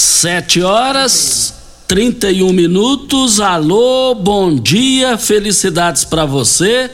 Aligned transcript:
Sete 0.00 0.62
horas 0.62 1.52
31 1.88 2.52
minutos. 2.52 3.40
Alô, 3.40 4.14
bom 4.14 4.54
dia, 4.54 5.18
felicidades 5.18 6.04
para 6.04 6.24
você. 6.24 6.88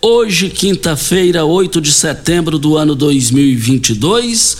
Hoje, 0.00 0.48
quinta-feira, 0.48 1.44
8 1.44 1.80
de 1.80 1.90
setembro 1.90 2.56
do 2.56 2.76
ano 2.76 2.94
2022, 2.94 4.58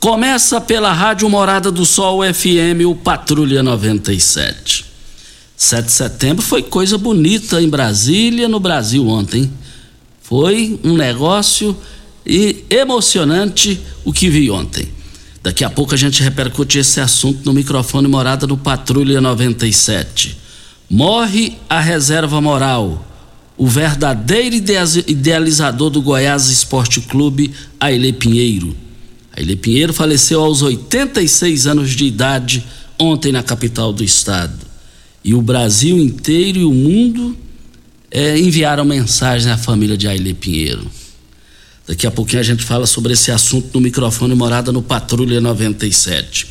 começa 0.00 0.60
pela 0.60 0.92
Rádio 0.92 1.30
Morada 1.30 1.70
do 1.70 1.86
Sol 1.86 2.22
FM, 2.24 2.84
o 2.88 2.96
Patrulha 2.96 3.62
97. 3.62 4.84
7 5.56 5.86
de 5.86 5.92
setembro 5.92 6.42
foi 6.42 6.64
coisa 6.64 6.98
bonita 6.98 7.62
em 7.62 7.68
Brasília, 7.68 8.48
no 8.48 8.58
Brasil 8.58 9.06
ontem. 9.06 9.48
Foi 10.20 10.80
um 10.82 10.96
negócio 10.96 11.76
e 12.26 12.64
emocionante 12.68 13.80
o 14.04 14.12
que 14.12 14.28
vi 14.28 14.50
ontem. 14.50 14.97
Daqui 15.48 15.64
a 15.64 15.70
pouco 15.70 15.94
a 15.94 15.96
gente 15.96 16.22
repercute 16.22 16.78
esse 16.78 17.00
assunto 17.00 17.40
no 17.46 17.54
microfone 17.54 18.06
morada 18.06 18.46
do 18.46 18.54
Patrulha 18.54 19.18
97. 19.18 20.36
Morre 20.90 21.56
a 21.70 21.80
reserva 21.80 22.38
moral. 22.38 23.02
O 23.56 23.66
verdadeiro 23.66 24.54
idealizador 24.54 25.88
do 25.88 26.02
Goiás 26.02 26.50
Esporte 26.50 27.00
Clube, 27.00 27.50
Aile 27.80 28.12
Pinheiro. 28.12 28.76
Aile 29.34 29.56
Pinheiro 29.56 29.94
faleceu 29.94 30.44
aos 30.44 30.60
86 30.60 31.66
anos 31.66 31.92
de 31.92 32.04
idade 32.04 32.62
ontem 32.98 33.32
na 33.32 33.42
capital 33.42 33.90
do 33.90 34.04
estado. 34.04 34.66
E 35.24 35.32
o 35.32 35.40
Brasil 35.40 35.98
inteiro 35.98 36.58
e 36.58 36.64
o 36.66 36.74
mundo 36.74 37.34
é, 38.10 38.38
enviaram 38.38 38.84
mensagem 38.84 39.50
à 39.50 39.56
família 39.56 39.96
de 39.96 40.06
Aile 40.06 40.34
Pinheiro. 40.34 40.86
Daqui 41.88 42.06
a 42.06 42.10
pouquinho 42.10 42.40
a 42.40 42.44
gente 42.44 42.62
fala 42.62 42.86
sobre 42.86 43.14
esse 43.14 43.30
assunto 43.32 43.70
no 43.72 43.80
microfone 43.80 44.34
morada 44.34 44.70
no 44.70 44.82
Patrulha 44.82 45.40
97. 45.40 46.46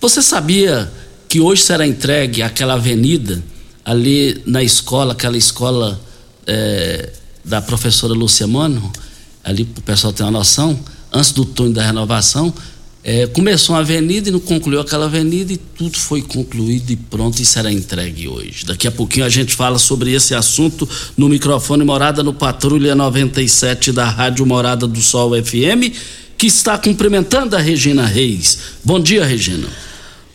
Você 0.00 0.22
sabia 0.22 0.90
que 1.28 1.38
hoje 1.38 1.62
será 1.62 1.86
entregue 1.86 2.40
aquela 2.42 2.72
avenida 2.72 3.44
ali 3.84 4.40
na 4.46 4.62
escola, 4.62 5.12
aquela 5.12 5.36
escola 5.36 6.00
é, 6.46 7.12
da 7.44 7.60
professora 7.60 8.14
Lúcia 8.14 8.46
Mano, 8.46 8.90
ali 9.44 9.66
para 9.66 9.80
o 9.80 9.82
pessoal 9.82 10.14
ter 10.14 10.22
uma 10.22 10.30
noção, 10.30 10.80
antes 11.12 11.32
do 11.32 11.44
túnel 11.44 11.74
da 11.74 11.84
renovação, 11.84 12.50
é, 13.02 13.26
começou 13.26 13.74
uma 13.74 13.80
avenida 13.80 14.28
e 14.28 14.32
não 14.32 14.40
concluiu 14.40 14.80
aquela 14.80 15.06
avenida 15.06 15.52
e 15.52 15.56
tudo 15.56 15.96
foi 15.96 16.20
concluído 16.20 16.90
e 16.90 16.96
pronto 16.96 17.40
e 17.40 17.46
será 17.46 17.72
entregue 17.72 18.28
hoje. 18.28 18.66
Daqui 18.66 18.86
a 18.86 18.92
pouquinho 18.92 19.24
a 19.24 19.28
gente 19.28 19.54
fala 19.54 19.78
sobre 19.78 20.12
esse 20.12 20.34
assunto 20.34 20.88
no 21.16 21.28
microfone 21.28 21.82
Morada 21.82 22.22
no 22.22 22.34
Patrulha 22.34 22.94
97 22.94 23.90
da 23.92 24.04
Rádio 24.04 24.44
Morada 24.44 24.86
do 24.86 25.00
Sol 25.00 25.30
FM, 25.42 25.96
que 26.36 26.46
está 26.46 26.76
cumprimentando 26.76 27.56
a 27.56 27.58
Regina 27.58 28.04
Reis. 28.04 28.58
Bom 28.84 29.00
dia, 29.00 29.24
Regina. 29.24 29.68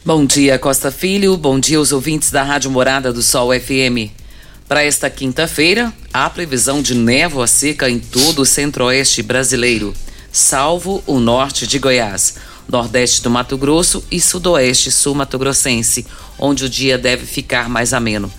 Bom 0.04 0.26
dia, 0.26 0.58
Costa 0.58 0.92
Filho. 0.92 1.38
Bom 1.38 1.60
dia 1.60 1.78
aos 1.78 1.92
ouvintes 1.92 2.32
da 2.32 2.42
Rádio 2.42 2.72
Morada 2.72 3.14
do 3.14 3.22
Sol 3.22 3.50
FM. 3.54 4.10
Para 4.68 4.84
esta 4.84 5.08
quinta-feira, 5.12 5.94
há 6.12 6.28
previsão 6.32 6.82
de 6.82 6.96
névoa 6.96 7.46
seca 7.46 7.88
em 7.88 8.00
todo 8.00 8.42
o 8.42 8.46
centro-oeste 8.46 9.22
brasileiro, 9.22 9.94
salvo 10.32 11.04
o 11.06 11.20
norte 11.20 11.68
de 11.68 11.78
Goiás 11.78 12.34
nordeste 12.68 13.22
do 13.22 13.30
Mato 13.30 13.58
Grosso 13.58 14.04
e 14.12 14.20
sudoeste 14.20 14.92
sul-mato-grossense, 14.92 16.06
onde 16.38 16.66
o 16.66 16.70
dia 16.70 16.98
deve 16.98 17.26
ficar 17.26 17.70
mais 17.70 17.94
ameno. 17.94 18.32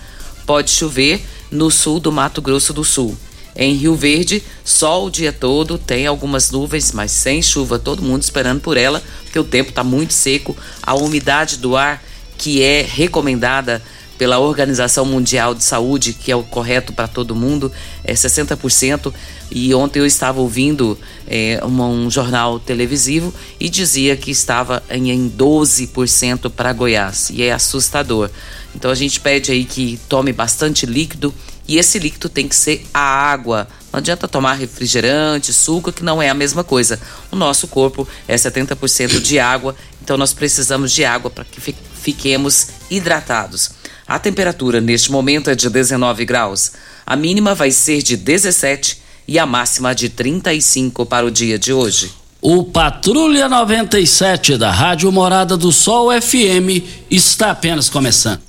Pode 0.44 0.70
chover 0.70 1.24
no 1.50 1.70
sul 1.70 2.00
do 2.00 2.12
Mato 2.12 2.42
Grosso 2.42 2.72
do 2.72 2.84
Sul. 2.84 3.16
Em 3.54 3.74
Rio 3.74 3.94
Verde, 3.94 4.42
sol 4.62 5.06
o 5.06 5.10
dia 5.10 5.32
todo, 5.32 5.78
tem 5.78 6.06
algumas 6.06 6.50
nuvens, 6.50 6.92
mas 6.92 7.10
sem 7.10 7.40
chuva, 7.40 7.78
todo 7.78 8.02
mundo 8.02 8.22
esperando 8.22 8.60
por 8.60 8.76
ela, 8.76 9.02
porque 9.22 9.38
o 9.38 9.44
tempo 9.44 9.70
está 9.70 9.82
muito 9.82 10.12
seco. 10.12 10.54
A 10.82 10.94
umidade 10.94 11.56
do 11.56 11.74
ar, 11.74 12.02
que 12.36 12.62
é 12.62 12.82
recomendada 12.82 13.82
pela 14.18 14.38
Organização 14.38 15.04
Mundial 15.04 15.54
de 15.54 15.62
Saúde, 15.62 16.12
que 16.12 16.32
é 16.32 16.36
o 16.36 16.42
correto 16.42 16.92
para 16.92 17.06
todo 17.06 17.34
mundo, 17.34 17.70
é 18.04 18.14
60%. 18.14 19.12
E 19.50 19.74
ontem 19.74 20.00
eu 20.00 20.06
estava 20.06 20.40
ouvindo 20.40 20.98
é, 21.26 21.60
um, 21.64 21.82
um, 21.82 22.10
jornal 22.10 22.58
televisivo 22.58 23.32
e 23.60 23.68
dizia 23.68 24.16
que 24.16 24.30
estava 24.30 24.82
em, 24.90 25.10
em 25.10 25.30
12% 25.30 26.50
para 26.50 26.72
Goiás. 26.72 27.30
E 27.30 27.42
é 27.42 27.52
assustador. 27.52 28.30
Então 28.74 28.90
a 28.90 28.94
gente 28.94 29.20
pede 29.20 29.52
aí 29.52 29.64
que 29.64 29.98
tome 30.08 30.32
bastante 30.32 30.84
líquido 30.84 31.32
e 31.68 31.78
esse 31.78 31.98
líquido 31.98 32.28
tem 32.28 32.46
que 32.46 32.54
ser 32.54 32.86
a 32.92 33.00
água. 33.00 33.66
Não 33.92 33.98
adianta 33.98 34.28
tomar 34.28 34.54
refrigerante, 34.54 35.52
suco, 35.52 35.92
que 35.92 36.04
não 36.04 36.20
é 36.20 36.28
a 36.28 36.34
mesma 36.34 36.62
coisa. 36.62 37.00
O 37.30 37.36
nosso 37.36 37.66
corpo 37.66 38.06
é 38.28 38.36
70% 38.36 39.20
de 39.20 39.38
água, 39.38 39.74
então 40.02 40.16
nós 40.16 40.32
precisamos 40.32 40.92
de 40.92 41.04
água 41.04 41.30
para 41.30 41.44
que 41.44 41.74
fiquemos 41.94 42.68
hidratados. 42.90 43.70
A 44.08 44.20
temperatura 44.20 44.80
neste 44.80 45.10
momento 45.10 45.50
é 45.50 45.54
de 45.56 45.68
19 45.68 46.24
graus. 46.24 46.72
A 47.04 47.16
mínima 47.16 47.56
vai 47.56 47.72
ser 47.72 48.02
de 48.02 48.16
17 48.16 49.02
e 49.26 49.36
a 49.38 49.44
máxima 49.44 49.92
de 49.94 50.08
35 50.08 51.04
para 51.04 51.26
o 51.26 51.30
dia 51.30 51.58
de 51.58 51.72
hoje. 51.72 52.12
O 52.40 52.62
Patrulha 52.62 53.48
97 53.48 54.56
da 54.56 54.70
Rádio 54.70 55.10
Morada 55.10 55.56
do 55.56 55.72
Sol 55.72 56.10
FM 56.20 56.84
está 57.10 57.50
apenas 57.50 57.88
começando. 57.88 58.40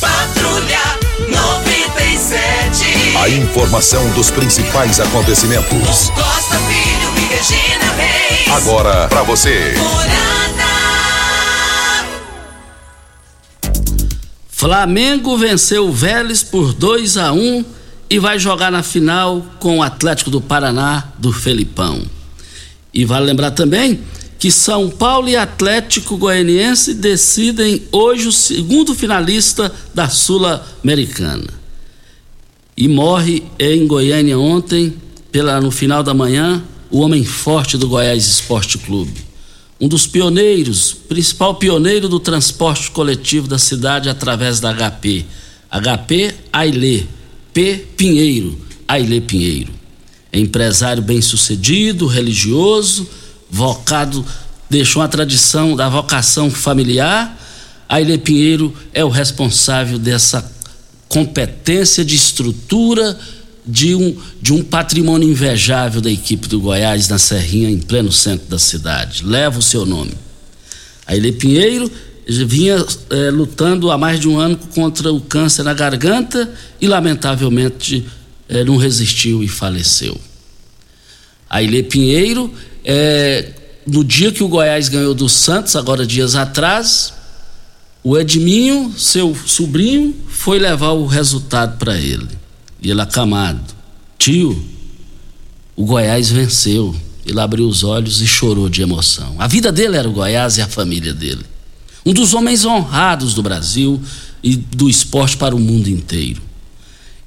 Patrulha 0.00 0.78
97. 1.28 3.16
A 3.20 3.28
informação 3.28 4.08
dos 4.10 4.30
principais 4.30 5.00
acontecimentos. 5.00 6.10
Costa 6.10 6.56
Filho 6.68 7.10
e 7.16 7.22
Regina 7.34 7.92
Reis. 7.96 8.52
Agora 8.52 9.08
para 9.08 9.24
você. 9.24 9.74
Flamengo 14.58 15.36
venceu 15.36 15.86
o 15.86 15.92
Vélez 15.92 16.42
por 16.42 16.72
2 16.72 17.18
a 17.18 17.30
1 17.30 17.62
e 18.08 18.18
vai 18.18 18.38
jogar 18.38 18.72
na 18.72 18.82
final 18.82 19.44
com 19.60 19.76
o 19.76 19.82
Atlético 19.82 20.30
do 20.30 20.40
Paraná 20.40 21.12
do 21.18 21.30
Felipão. 21.30 22.00
E 22.92 23.04
vale 23.04 23.26
lembrar 23.26 23.50
também 23.50 24.00
que 24.38 24.50
São 24.50 24.88
Paulo 24.88 25.28
e 25.28 25.36
Atlético 25.36 26.16
Goianiense 26.16 26.94
decidem 26.94 27.82
hoje 27.92 28.28
o 28.28 28.32
segundo 28.32 28.94
finalista 28.94 29.70
da 29.92 30.08
Sul-Americana. 30.08 31.52
E 32.74 32.88
morre 32.88 33.42
em 33.58 33.86
Goiânia 33.86 34.38
ontem, 34.38 34.96
pela, 35.30 35.60
no 35.60 35.70
final 35.70 36.02
da 36.02 36.14
manhã, 36.14 36.64
o 36.90 37.00
homem 37.00 37.26
forte 37.26 37.76
do 37.76 37.88
Goiás 37.88 38.26
Esporte 38.26 38.78
Clube. 38.78 39.22
Um 39.80 39.88
dos 39.88 40.06
pioneiros, 40.06 40.94
principal 41.08 41.54
pioneiro 41.56 42.08
do 42.08 42.18
transporte 42.18 42.90
coletivo 42.90 43.46
da 43.46 43.58
cidade 43.58 44.08
através 44.08 44.58
da 44.58 44.72
HP. 44.72 45.24
HP 45.70 46.34
Ailê, 46.52 47.04
P 47.52 47.86
Pinheiro, 47.96 48.58
Ailê 48.88 49.20
Pinheiro. 49.20 49.72
É 50.32 50.38
empresário 50.38 51.02
bem-sucedido, 51.02 52.06
religioso, 52.06 53.08
vocado, 53.50 54.24
deixou 54.68 55.02
a 55.02 55.08
tradição 55.08 55.76
da 55.76 55.88
vocação 55.88 56.50
familiar. 56.50 57.38
Ailê 57.88 58.18
Pinheiro 58.18 58.74
é 58.92 59.04
o 59.04 59.08
responsável 59.08 59.98
dessa 59.98 60.52
competência 61.08 62.04
de 62.04 62.14
estrutura 62.16 63.18
de 63.66 63.94
um, 63.94 64.16
de 64.40 64.52
um 64.52 64.62
patrimônio 64.62 65.28
invejável 65.28 66.00
da 66.00 66.10
equipe 66.10 66.46
do 66.46 66.60
Goiás 66.60 67.08
na 67.08 67.18
Serrinha, 67.18 67.68
em 67.68 67.78
pleno 67.78 68.12
centro 68.12 68.46
da 68.46 68.58
cidade. 68.58 69.24
Leva 69.24 69.58
o 69.58 69.62
seu 69.62 69.84
nome. 69.84 70.12
A 71.06 71.14
Pinheiro 71.38 71.90
vinha 72.26 72.84
é, 73.10 73.30
lutando 73.30 73.90
há 73.90 73.98
mais 73.98 74.18
de 74.18 74.28
um 74.28 74.38
ano 74.38 74.56
contra 74.74 75.12
o 75.12 75.20
câncer 75.20 75.62
na 75.62 75.72
garganta 75.72 76.52
e, 76.80 76.86
lamentavelmente, 76.86 78.04
é, 78.48 78.64
não 78.64 78.76
resistiu 78.76 79.42
e 79.42 79.48
faleceu. 79.48 80.20
A 81.48 81.62
Ilê 81.62 81.82
Pinheiro, 81.82 82.52
é, 82.84 83.52
no 83.86 84.02
dia 84.02 84.32
que 84.32 84.42
o 84.42 84.48
Goiás 84.48 84.88
ganhou 84.88 85.14
do 85.14 85.28
Santos, 85.28 85.76
agora 85.76 86.04
dias 86.04 86.34
atrás, 86.34 87.12
o 88.02 88.18
Edminho, 88.18 88.92
seu 88.98 89.36
sobrinho, 89.46 90.14
foi 90.28 90.58
levar 90.58 90.90
o 90.90 91.06
resultado 91.06 91.78
para 91.78 91.96
ele. 91.96 92.28
Ele 92.90 93.00
acamado: 93.00 93.74
Tio, 94.18 94.62
o 95.74 95.84
Goiás 95.84 96.30
venceu. 96.30 96.94
Ele 97.24 97.40
abriu 97.40 97.66
os 97.66 97.82
olhos 97.82 98.20
e 98.20 98.26
chorou 98.26 98.68
de 98.68 98.82
emoção. 98.82 99.34
A 99.38 99.48
vida 99.48 99.72
dele 99.72 99.96
era 99.96 100.08
o 100.08 100.12
Goiás 100.12 100.58
e 100.58 100.62
a 100.62 100.68
família 100.68 101.12
dele. 101.12 101.44
Um 102.04 102.12
dos 102.12 102.34
homens 102.34 102.64
honrados 102.64 103.34
do 103.34 103.42
Brasil 103.42 104.00
e 104.42 104.54
do 104.54 104.88
esporte 104.88 105.36
para 105.36 105.56
o 105.56 105.58
mundo 105.58 105.88
inteiro. 105.88 106.40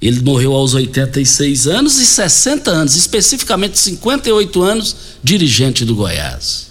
Ele 0.02 0.22
morreu 0.22 0.54
aos 0.54 0.74
86 0.74 1.68
anos 1.68 1.98
e 1.98 2.06
60 2.06 2.72
anos, 2.72 2.96
especificamente 2.96 3.78
58 3.78 4.62
anos, 4.62 4.96
dirigente 5.22 5.84
do 5.84 5.96
Goiás. 5.96 6.68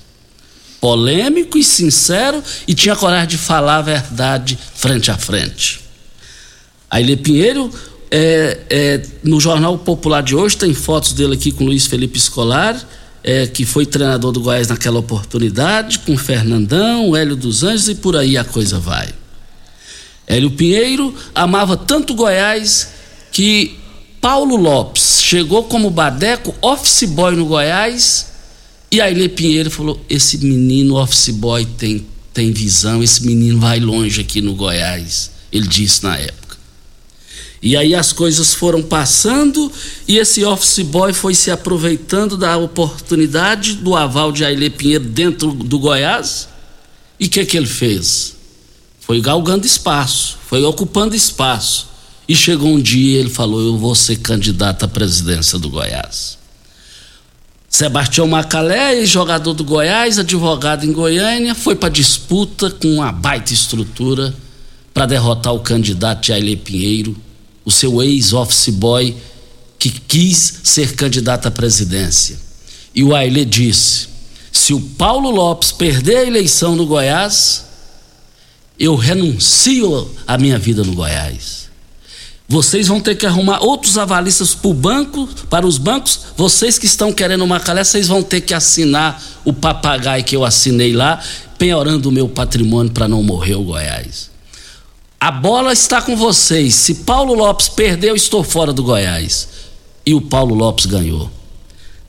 Polêmico 0.81 1.59
e 1.59 1.65
sincero 1.65 2.43
e 2.67 2.73
tinha 2.73 2.97
coragem 2.97 3.29
de 3.29 3.37
falar 3.37 3.77
a 3.77 3.83
verdade 3.83 4.59
frente 4.75 5.11
a 5.11 5.19
frente. 5.19 5.81
Aile 6.89 7.17
Pinheiro 7.17 7.71
é, 8.11 8.59
é, 8.71 9.03
no 9.23 9.41
Jornal 9.41 9.79
Popular 9.79 10.23
de 10.23 10.35
hoje 10.35 10.57
tem 10.57 10.73
fotos 10.75 11.13
dele 11.13 11.35
aqui 11.35 11.53
com 11.53 11.65
Luiz 11.65 11.87
Felipe 11.87 12.19
Escolar, 12.19 12.81
é, 13.23 13.47
que 13.47 13.65
foi 13.65 13.85
treinador 13.85 14.33
do 14.33 14.41
Goiás 14.41 14.69
naquela 14.69 14.99
oportunidade, 14.99 15.99
com 16.01 16.17
Fernandão, 16.17 17.15
Hélio 17.15 17.37
dos 17.37 17.63
Anjos 17.63 17.89
e 17.89 17.95
por 17.95 18.17
aí 18.17 18.37
a 18.37 18.45
coisa 18.45 18.79
vai. 18.79 19.09
Hélio 20.27 20.51
Pinheiro 20.51 21.15
amava 21.35 21.77
tanto 21.77 22.15
Goiás 22.15 22.91
que 23.33 23.77
Paulo 24.21 24.57
Lopes 24.57 25.21
chegou 25.23 25.65
como 25.65 25.91
badeco, 25.91 26.55
office 26.61 27.05
boy 27.05 27.37
no 27.37 27.47
Goiás, 27.47 28.29
e 28.91 29.01
Aile 29.01 29.29
Pinheiro 29.29 29.71
falou: 29.71 30.01
esse 30.09 30.39
menino 30.39 30.97
office 30.97 31.31
boy 31.31 31.65
tem, 31.65 32.07
tem 32.33 32.53
visão, 32.53 33.03
esse 33.03 33.25
menino 33.25 33.61
vai 33.61 33.79
longe 33.81 34.21
aqui 34.21 34.41
no 34.41 34.55
Goiás. 34.55 35.31
Ele 35.53 35.67
disse 35.67 36.03
na 36.03 36.17
época. 36.17 36.48
E 37.61 37.77
aí 37.77 37.95
as 37.95 38.13
coisas 38.13 38.55
foram 38.55 38.83
passando 38.83 39.71
e 40.07 40.17
esse 40.17 40.45
office 40.45 40.81
boy 40.81 41.13
foi 41.13 41.35
se 41.35 41.51
aproveitando 41.51 42.37
da 42.37 42.57
oportunidade 42.57 43.75
do 43.75 43.97
aval 43.97 44.31
de 44.31 44.45
Aile 44.45 44.71
Pinheiro 44.71 45.05
dentro 45.05 45.53
do 45.53 45.79
Goiás. 45.79 46.49
E 47.19 47.27
o 47.27 47.29
que, 47.29 47.45
que 47.45 47.57
ele 47.57 47.67
fez? 47.67 48.37
Foi 49.01 49.21
galgando 49.21 49.67
espaço, 49.67 50.39
foi 50.49 50.63
ocupando 50.63 51.17
espaço. 51.17 51.89
E 52.29 52.37
chegou 52.37 52.69
um 52.69 52.81
dia 52.81 53.17
e 53.17 53.21
ele 53.21 53.31
falou: 53.31 53.61
Eu 53.61 53.77
vou 53.77 53.95
ser 53.95 54.17
candidato 54.17 54.85
à 54.85 54.89
presidência 54.89 55.59
do 55.59 55.69
Goiás. 55.69 56.39
Sebastião 57.69 58.27
Macalé, 58.27 59.05
jogador 59.05 59.53
do 59.53 59.65
Goiás, 59.65 60.19
advogado 60.19 60.85
em 60.85 60.93
Goiânia, 60.93 61.55
foi 61.55 61.75
para 61.75 61.89
disputa 61.89 62.71
com 62.71 62.95
uma 62.95 63.11
baita 63.11 63.53
estrutura 63.53 64.35
para 64.95 65.07
derrotar 65.07 65.55
o 65.55 65.61
candidato 65.61 66.27
Jair 66.27 66.59
Pinheiro 66.59 67.17
o 67.69 67.71
seu 67.71 68.03
ex-office 68.03 68.71
boy 68.71 69.15
que 69.79 69.91
quis 69.91 70.61
ser 70.65 70.95
candidato 70.95 71.49
à 71.49 71.51
presidência. 71.51 72.39
E 72.95 73.05
o 73.05 73.15
Aile 73.15 73.45
disse: 73.45 74.09
se 74.51 74.73
o 74.73 74.81
Paulo 74.81 75.31
Lopes 75.31 75.71
perder 75.71 76.17
a 76.17 76.25
eleição 76.25 76.75
no 76.75 76.87
Goiás, 76.87 77.67
eu 78.81 78.95
renuncio 78.97 80.11
à 80.27 80.39
minha 80.39 80.59
vida 80.59 80.83
no 80.83 80.95
Goiás. 80.95 81.69
Vocês 82.49 82.89
vão 82.89 83.03
ter 83.03 83.17
que 83.17 83.27
arrumar 83.27 83.63
outros 83.63 83.99
avalistas 83.99 84.55
para 84.55 84.73
banco, 84.73 85.29
para 85.51 85.67
os 85.67 85.77
bancos. 85.77 86.21
Vocês 86.39 86.79
que 86.79 86.87
estão 86.87 87.13
querendo 87.13 87.45
uma 87.45 87.61
calé, 87.61 87.85
vocês 87.85 88.09
vão 88.09 88.23
ter 88.23 88.41
que 88.41 88.55
assinar 88.55 89.23
o 89.45 89.53
papagaio 89.53 90.25
que 90.25 90.35
eu 90.35 90.43
assinei 90.43 90.95
lá, 90.95 91.23
penhorando 91.59 92.09
o 92.09 92.13
meu 92.13 92.31
patrimônio 92.31 92.91
para 92.91 93.07
não 93.07 93.23
morrer 93.23 93.57
o 93.57 93.65
Goiás. 93.65 94.38
A 95.21 95.33
bola 95.33 95.73
está 95.73 96.01
com 96.01 96.17
vocês. 96.17 96.77
Se 96.77 96.95
Paulo 96.97 97.35
Lopes 97.35 97.69
perdeu, 97.69 98.15
estou 98.15 98.45
fora 98.45 98.73
do 98.73 98.85
Goiás. 98.85 99.49
E 100.07 100.15
o 100.15 100.21
Paulo 100.21 100.55
Lopes 100.55 100.87
ganhou. 100.87 101.29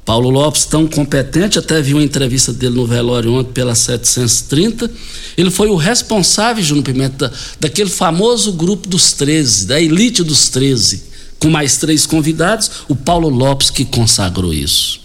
Paulo 0.05 0.29
Lopes, 0.29 0.65
tão 0.65 0.87
competente, 0.87 1.57
até 1.57 1.81
vi 1.81 1.93
uma 1.93 2.03
entrevista 2.03 2.53
dele 2.53 2.75
no 2.75 2.85
velório 2.85 3.33
ontem 3.33 3.51
pela 3.51 3.73
730. 3.73 4.89
Ele 5.35 5.49
foi 5.49 5.69
o 5.69 5.75
responsável, 5.75 6.63
Júnior 6.63 6.85
Pimenta, 6.85 7.31
daquele 7.59 7.89
famoso 7.89 8.53
grupo 8.53 8.87
dos 8.87 9.11
13, 9.13 9.65
da 9.65 9.81
elite 9.81 10.23
dos 10.23 10.49
13, 10.49 11.03
com 11.39 11.49
mais 11.49 11.77
três 11.77 12.05
convidados. 12.05 12.69
O 12.87 12.95
Paulo 12.95 13.29
Lopes 13.29 13.71
que 13.71 13.85
consagrou 13.85 14.53
isso. 14.53 14.99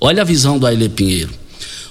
Olha 0.00 0.22
a 0.22 0.24
visão 0.24 0.58
do 0.58 0.66
Aile 0.66 0.88
Pinheiro. 0.88 1.32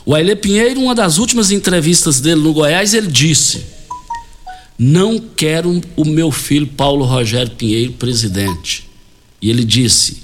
O 0.05 0.13
Aile 0.13 0.35
Pinheiro, 0.35 0.81
uma 0.81 0.93
das 0.93 1.17
últimas 1.17 1.49
entrevistas 1.49 2.19
dele 2.19 2.41
no 2.41 2.53
Goiás, 2.53 2.93
ele 2.93 3.07
disse 3.07 3.74
não 4.77 5.17
quero 5.19 5.81
o 5.95 6.05
meu 6.05 6.31
filho 6.31 6.67
Paulo 6.67 7.05
Rogério 7.05 7.51
Pinheiro 7.51 7.93
presidente. 7.93 8.87
E 9.41 9.49
ele 9.49 9.63
disse: 9.63 10.17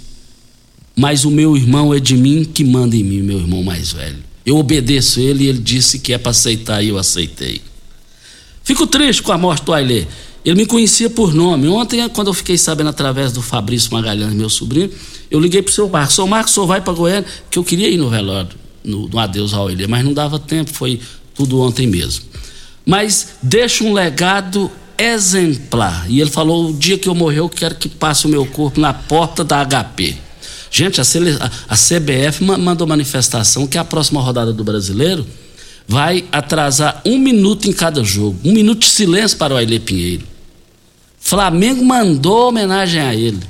Mas 0.95 1.23
o 1.23 1.31
meu 1.31 1.55
irmão 1.55 1.93
é 1.93 1.99
de 1.99 2.17
mim 2.17 2.43
que 2.43 2.63
manda 2.63 2.95
em 2.95 3.03
mim, 3.03 3.21
meu 3.21 3.39
irmão 3.39 3.63
mais 3.63 3.93
velho. 3.93 4.19
Eu 4.45 4.57
obedeço 4.57 5.19
ele 5.19 5.45
e 5.45 5.47
ele 5.47 5.59
disse 5.59 5.99
que 5.99 6.13
é 6.13 6.17
para 6.17 6.31
aceitar 6.31 6.83
e 6.83 6.89
eu 6.89 6.97
aceitei. 6.97 7.61
Fico 8.63 8.85
triste 8.85 9.21
com 9.21 9.31
a 9.31 9.37
morte 9.37 9.63
do 9.63 9.73
Ailê. 9.73 10.05
Ele 10.43 10.55
me 10.55 10.65
conhecia 10.65 11.09
por 11.09 11.33
nome. 11.33 11.67
Ontem, 11.67 12.07
quando 12.09 12.27
eu 12.27 12.33
fiquei 12.33 12.57
sabendo 12.57 12.89
através 12.89 13.31
do 13.31 13.41
Fabrício 13.41 13.93
Magalhães, 13.93 14.33
meu 14.33 14.49
sobrinho, 14.49 14.89
eu 15.29 15.39
liguei 15.39 15.61
pro 15.61 15.71
seu 15.71 15.87
Marcos. 15.87 16.15
Seu 16.15 16.27
Marcos, 16.27 16.53
só 16.53 16.65
vai 16.65 16.81
para 16.81 16.93
Goiânia, 16.93 17.25
que 17.49 17.59
eu 17.59 17.63
queria 17.63 17.87
ir 17.87 17.97
no 17.97 18.09
velório, 18.09 18.49
no, 18.83 19.07
no 19.07 19.19
adeus 19.19 19.53
ao 19.53 19.67
Ailê, 19.67 19.85
mas 19.85 20.03
não 20.03 20.13
dava 20.13 20.39
tempo, 20.39 20.71
foi 20.71 20.99
tudo 21.35 21.59
ontem 21.61 21.85
mesmo 21.85 22.25
mas 22.85 23.35
deixa 23.41 23.83
um 23.83 23.93
legado 23.93 24.71
exemplar. 24.97 26.05
E 26.09 26.21
ele 26.21 26.29
falou: 26.29 26.69
o 26.69 26.73
dia 26.73 26.97
que 26.97 27.09
eu 27.09 27.15
morrer, 27.15 27.39
eu 27.39 27.49
quero 27.49 27.75
que 27.75 27.89
passe 27.89 28.25
o 28.25 28.29
meu 28.29 28.45
corpo 28.45 28.79
na 28.79 28.93
porta 28.93 29.43
da 29.43 29.65
HP. 29.65 30.15
Gente, 30.69 31.01
a, 31.01 31.03
a 31.67 31.75
CBF 31.75 32.43
mandou 32.43 32.87
manifestação 32.87 33.67
que 33.67 33.77
a 33.77 33.83
próxima 33.83 34.21
rodada 34.21 34.53
do 34.53 34.63
brasileiro 34.63 35.27
vai 35.85 36.23
atrasar 36.31 37.01
um 37.05 37.17
minuto 37.17 37.67
em 37.67 37.73
cada 37.73 38.03
jogo. 38.03 38.39
Um 38.45 38.53
minuto 38.53 38.79
de 38.79 38.89
silêncio 38.89 39.37
para 39.37 39.53
o 39.53 39.57
Aile 39.57 39.79
Pinheiro. 39.79 40.25
Flamengo 41.19 41.83
mandou 41.83 42.47
homenagem 42.47 43.01
a 43.01 43.13
ele. 43.13 43.41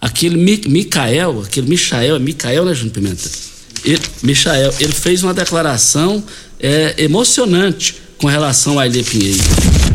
Aquele 0.00 0.36
Mi, 0.36 0.60
Micael, 0.66 1.42
aquele 1.46 1.68
Michael, 1.68 2.16
é 2.16 2.18
Micael, 2.18 2.64
né, 2.64 2.74
Júnior 2.74 2.94
Pimenta? 2.94 3.30
Ele, 3.84 4.02
Michael, 4.22 4.74
ele 4.80 4.92
fez 4.92 5.22
uma 5.22 5.32
declaração 5.32 6.22
é, 6.58 6.96
emocionante 6.98 8.03
com 8.18 8.26
relação 8.26 8.78
a 8.78 8.86
Ilê 8.86 9.02
Pinheiro. 9.02 9.38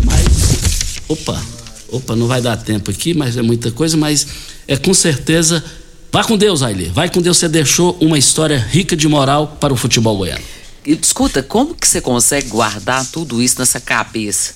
Mas, 0.06 1.02
opa, 1.08 1.42
opa, 1.90 2.16
não 2.16 2.28
vai 2.28 2.42
dar 2.42 2.58
tempo 2.58 2.92
aqui, 2.92 3.14
mas 3.14 3.38
é 3.38 3.42
muita 3.42 3.72
coisa, 3.72 3.98
mas 3.98 4.28
é 4.68 4.78
com 4.78 4.94
certeza. 4.94 5.64
Vá 6.12 6.24
com 6.24 6.38
Deus, 6.38 6.64
Ailê. 6.64 6.90
Vai 6.90 7.10
com 7.10 7.22
Deus, 7.22 7.38
você 7.38 7.48
deixou 7.48 7.96
uma 8.02 8.18
história 8.18 8.58
rica 8.58 8.96
de 8.96 9.08
moral 9.08 9.58
para 9.60 9.74
o 9.74 9.78
futebol 9.78 10.18
goiano. 10.18 10.44
Escuta, 10.86 11.44
como 11.44 11.76
que 11.76 11.88
você 11.88 12.02
consegue 12.02 12.48
guardar 12.50 13.06
tudo 13.06 13.42
isso 13.42 13.60
nessa 13.60 13.80
cabeça? 13.80 14.54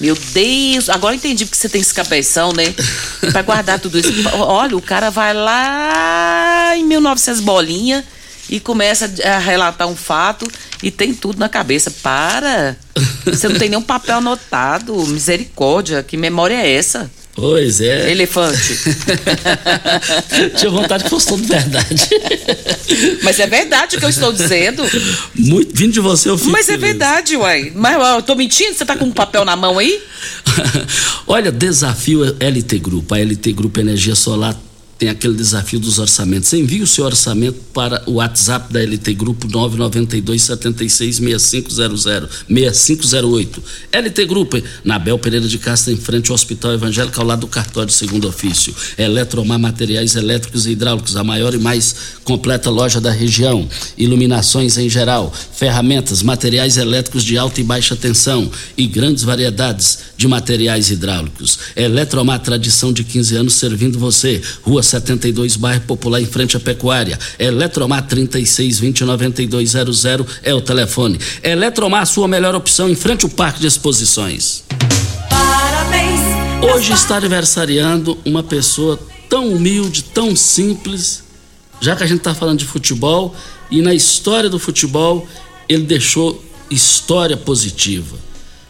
Meu 0.00 0.16
Deus, 0.32 0.88
agora 0.88 1.14
eu 1.14 1.18
entendi 1.18 1.44
porque 1.44 1.58
você 1.58 1.68
tem 1.68 1.80
esse 1.80 1.92
cabeção, 1.92 2.52
né? 2.52 2.74
Pra 3.30 3.42
guardar 3.42 3.78
tudo 3.78 3.98
isso. 3.98 4.10
Olha, 4.32 4.76
o 4.76 4.82
cara 4.82 5.10
vai 5.10 5.34
lá 5.34 6.72
em 6.74 6.84
1900 6.84 7.40
bolinha 7.40 8.04
e 8.50 8.58
começa 8.58 9.08
a 9.24 9.38
relatar 9.38 9.86
um 9.86 9.94
fato 9.94 10.46
e 10.82 10.90
tem 10.90 11.14
tudo 11.14 11.38
na 11.38 11.48
cabeça. 11.48 11.90
Para! 12.02 12.76
Você 13.24 13.48
não 13.48 13.56
tem 13.56 13.68
nenhum 13.68 13.82
papel 13.82 14.16
anotado. 14.16 14.94
Misericórdia, 15.06 16.02
que 16.02 16.16
memória 16.16 16.54
é 16.54 16.72
essa? 16.72 17.08
Pois 17.32 17.80
é. 17.80 18.10
Elefante. 18.10 18.76
Tinha 20.58 20.70
vontade 20.70 21.04
que 21.04 21.10
fosse 21.10 21.28
tudo 21.28 21.46
verdade. 21.46 22.08
Mas 23.22 23.38
é 23.38 23.46
verdade 23.46 23.96
o 23.96 23.98
que 24.00 24.04
eu 24.04 24.10
estou 24.10 24.32
dizendo. 24.32 24.82
Muito, 25.34 25.70
vindo 25.72 25.92
de 25.92 26.00
você, 26.00 26.28
eu 26.28 26.36
fico 26.36 26.50
Mas 26.50 26.68
é 26.68 26.72
feliz. 26.72 26.88
verdade, 26.88 27.36
uai. 27.36 27.72
Mas 27.74 27.96
ó, 27.98 28.16
eu 28.16 28.22
tô 28.22 28.34
mentindo? 28.34 28.74
Você 28.74 28.84
tá 28.84 28.96
com 28.96 29.04
um 29.04 29.12
papel 29.12 29.44
na 29.44 29.54
mão 29.54 29.78
aí? 29.78 30.02
Olha, 31.26 31.52
desafio 31.52 32.36
LT 32.40 32.78
Grupo. 32.80 33.14
A 33.14 33.18
LT 33.18 33.52
Grupo 33.52 33.78
Energia 33.78 34.16
Solar 34.16 34.56
tem 35.00 35.08
aquele 35.08 35.34
desafio 35.34 35.80
dos 35.80 35.98
orçamentos. 35.98 36.52
Envia 36.52 36.84
o 36.84 36.86
seu 36.86 37.06
orçamento 37.06 37.58
para 37.72 38.02
o 38.06 38.16
WhatsApp 38.16 38.70
da 38.70 38.82
LT 38.82 39.14
Grupo 39.14 39.48
992 39.48 40.42
76 40.42 41.16
6500 41.16 42.04
6508. 42.46 43.62
LT 43.92 44.26
Grupo, 44.26 44.62
na 44.84 44.98
Bel 44.98 45.18
Pereira 45.18 45.48
de 45.48 45.56
Castro, 45.56 45.90
em 45.90 45.96
frente 45.96 46.30
ao 46.30 46.34
Hospital 46.34 46.74
Evangélico, 46.74 47.18
ao 47.18 47.26
lado 47.26 47.40
do 47.40 47.46
cartório 47.46 47.90
segundo 47.90 48.28
ofício. 48.28 48.74
Eletromar 48.98 49.58
Materiais 49.58 50.16
Elétricos 50.16 50.66
e 50.66 50.72
Hidráulicos, 50.72 51.16
a 51.16 51.24
maior 51.24 51.54
e 51.54 51.58
mais 51.58 51.96
completa 52.22 52.68
loja 52.68 53.00
da 53.00 53.10
região. 53.10 53.66
Iluminações 53.96 54.76
em 54.76 54.90
geral, 54.90 55.32
ferramentas, 55.54 56.22
materiais 56.22 56.76
elétricos 56.76 57.24
de 57.24 57.38
alta 57.38 57.58
e 57.58 57.64
baixa 57.64 57.96
tensão 57.96 58.50
e 58.76 58.86
grandes 58.86 59.24
variedades 59.24 59.98
de 60.14 60.28
materiais 60.28 60.90
hidráulicos. 60.90 61.58
Eletromar, 61.74 62.40
tradição 62.40 62.92
de 62.92 63.02
15 63.02 63.36
anos 63.36 63.54
servindo 63.54 63.98
você. 63.98 64.42
Rua 64.60 64.89
72, 64.90 65.56
bairro 65.56 65.82
Popular, 65.82 66.20
em 66.20 66.26
frente 66.26 66.56
à 66.56 66.60
Pecuária. 66.60 67.18
Eletromar 67.38 68.06
3620 68.06 69.04
9200 69.04 70.04
é 70.42 70.54
o 70.54 70.60
telefone. 70.60 71.18
Eletromar, 71.42 72.06
sua 72.06 72.28
melhor 72.28 72.54
opção 72.54 72.88
em 72.88 72.94
frente 72.94 73.24
ao 73.24 73.30
Parque 73.30 73.60
de 73.60 73.66
Exposições. 73.66 74.64
Parabéns. 75.28 76.20
Hoje 76.62 76.92
está 76.92 77.16
aniversariando 77.16 78.18
uma 78.24 78.42
pessoa 78.42 78.98
tão 79.28 79.48
humilde, 79.52 80.02
tão 80.02 80.34
simples, 80.36 81.22
já 81.80 81.96
que 81.96 82.02
a 82.02 82.06
gente 82.06 82.18
está 82.18 82.34
falando 82.34 82.58
de 82.58 82.66
futebol, 82.66 83.34
e 83.70 83.80
na 83.80 83.94
história 83.94 84.50
do 84.50 84.58
futebol 84.58 85.26
ele 85.68 85.84
deixou 85.84 86.44
história 86.70 87.36
positiva. 87.36 88.16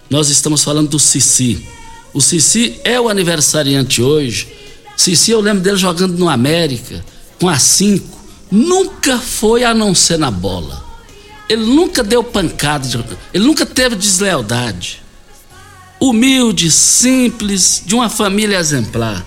Nós 0.09 0.29
estamos 0.29 0.63
falando 0.63 0.91
do 0.91 0.99
Cici. 0.99 1.65
O 2.13 2.21
Cici 2.21 2.81
é 2.85 3.01
o 3.01 3.09
aniversariante 3.09 4.03
hoje. 4.03 4.49
Cici, 5.01 5.31
eu 5.31 5.41
lembro 5.41 5.63
dele 5.63 5.77
jogando 5.77 6.19
no 6.19 6.29
América, 6.29 7.05
com 7.39 7.49
a 7.49 7.59
5. 7.59 8.19
Nunca 8.51 9.19
foi 9.19 9.65
a 9.65 9.73
não 9.73 9.95
ser 9.95 10.19
na 10.19 10.31
bola. 10.31 10.85
Ele 11.49 11.65
nunca 11.65 12.03
deu 12.03 12.23
pancada, 12.23 12.87
ele 13.33 13.45
nunca 13.45 13.67
teve 13.67 13.97
deslealdade 13.97 15.01
humilde, 16.01 16.71
simples, 16.71 17.83
de 17.85 17.95
uma 17.95 18.09
família 18.09 18.59
exemplar. 18.59 19.25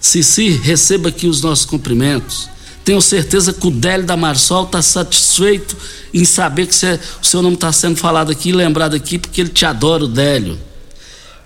Cici, 0.00 0.50
receba 0.50 1.08
aqui 1.08 1.26
os 1.26 1.42
nossos 1.42 1.66
cumprimentos. 1.66 2.48
Tenho 2.84 3.00
certeza 3.00 3.52
que 3.52 3.66
o 3.66 3.70
Délio 3.70 4.06
da 4.06 4.16
Marsol 4.16 4.64
está 4.64 4.80
satisfeito 4.80 5.76
em 6.12 6.24
saber 6.24 6.66
que 6.66 6.74
o 6.74 7.26
seu 7.26 7.42
nome 7.42 7.56
está 7.56 7.72
sendo 7.72 7.96
falado 7.96 8.30
aqui 8.30 8.50
e 8.50 8.52
lembrado 8.52 8.94
aqui, 8.94 9.18
porque 9.18 9.40
ele 9.40 9.50
te 9.50 9.64
adora, 9.64 10.04
o 10.04 10.08
Délio. 10.08 10.58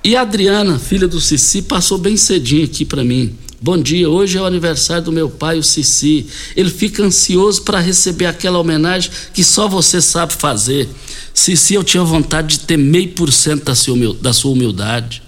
E 0.04 0.14
a 0.16 0.22
Adriana, 0.22 0.78
filha 0.78 1.08
do 1.08 1.20
Cici, 1.20 1.62
passou 1.62 1.96
bem 1.96 2.16
cedinho 2.16 2.64
aqui 2.64 2.84
para 2.84 3.04
mim. 3.04 3.36
Bom 3.60 3.76
dia, 3.76 4.08
hoje 4.08 4.38
é 4.38 4.40
o 4.40 4.46
aniversário 4.46 5.02
do 5.02 5.10
meu 5.10 5.28
pai, 5.28 5.58
o 5.58 5.64
Cici. 5.64 6.26
Ele 6.54 6.70
fica 6.70 7.02
ansioso 7.02 7.62
para 7.62 7.80
receber 7.80 8.26
aquela 8.26 8.56
homenagem 8.58 9.10
que 9.34 9.42
só 9.42 9.66
você 9.66 10.00
sabe 10.00 10.32
fazer. 10.32 10.88
Cici, 11.34 11.74
eu 11.74 11.82
tinha 11.82 12.04
vontade 12.04 12.58
de 12.58 12.60
ter 12.60 12.76
meio 12.76 13.08
por 13.08 13.32
cento 13.32 13.64
da 13.64 13.74
sua 13.74 13.94
humil- 13.94 14.14
da 14.14 14.32
sua 14.32 14.52
humildade, 14.52 15.24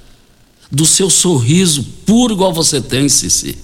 do 0.70 0.86
seu 0.86 1.10
sorriso 1.10 1.82
puro 2.06 2.34
igual 2.34 2.54
você 2.54 2.80
tem, 2.80 3.08
Cici. 3.08 3.58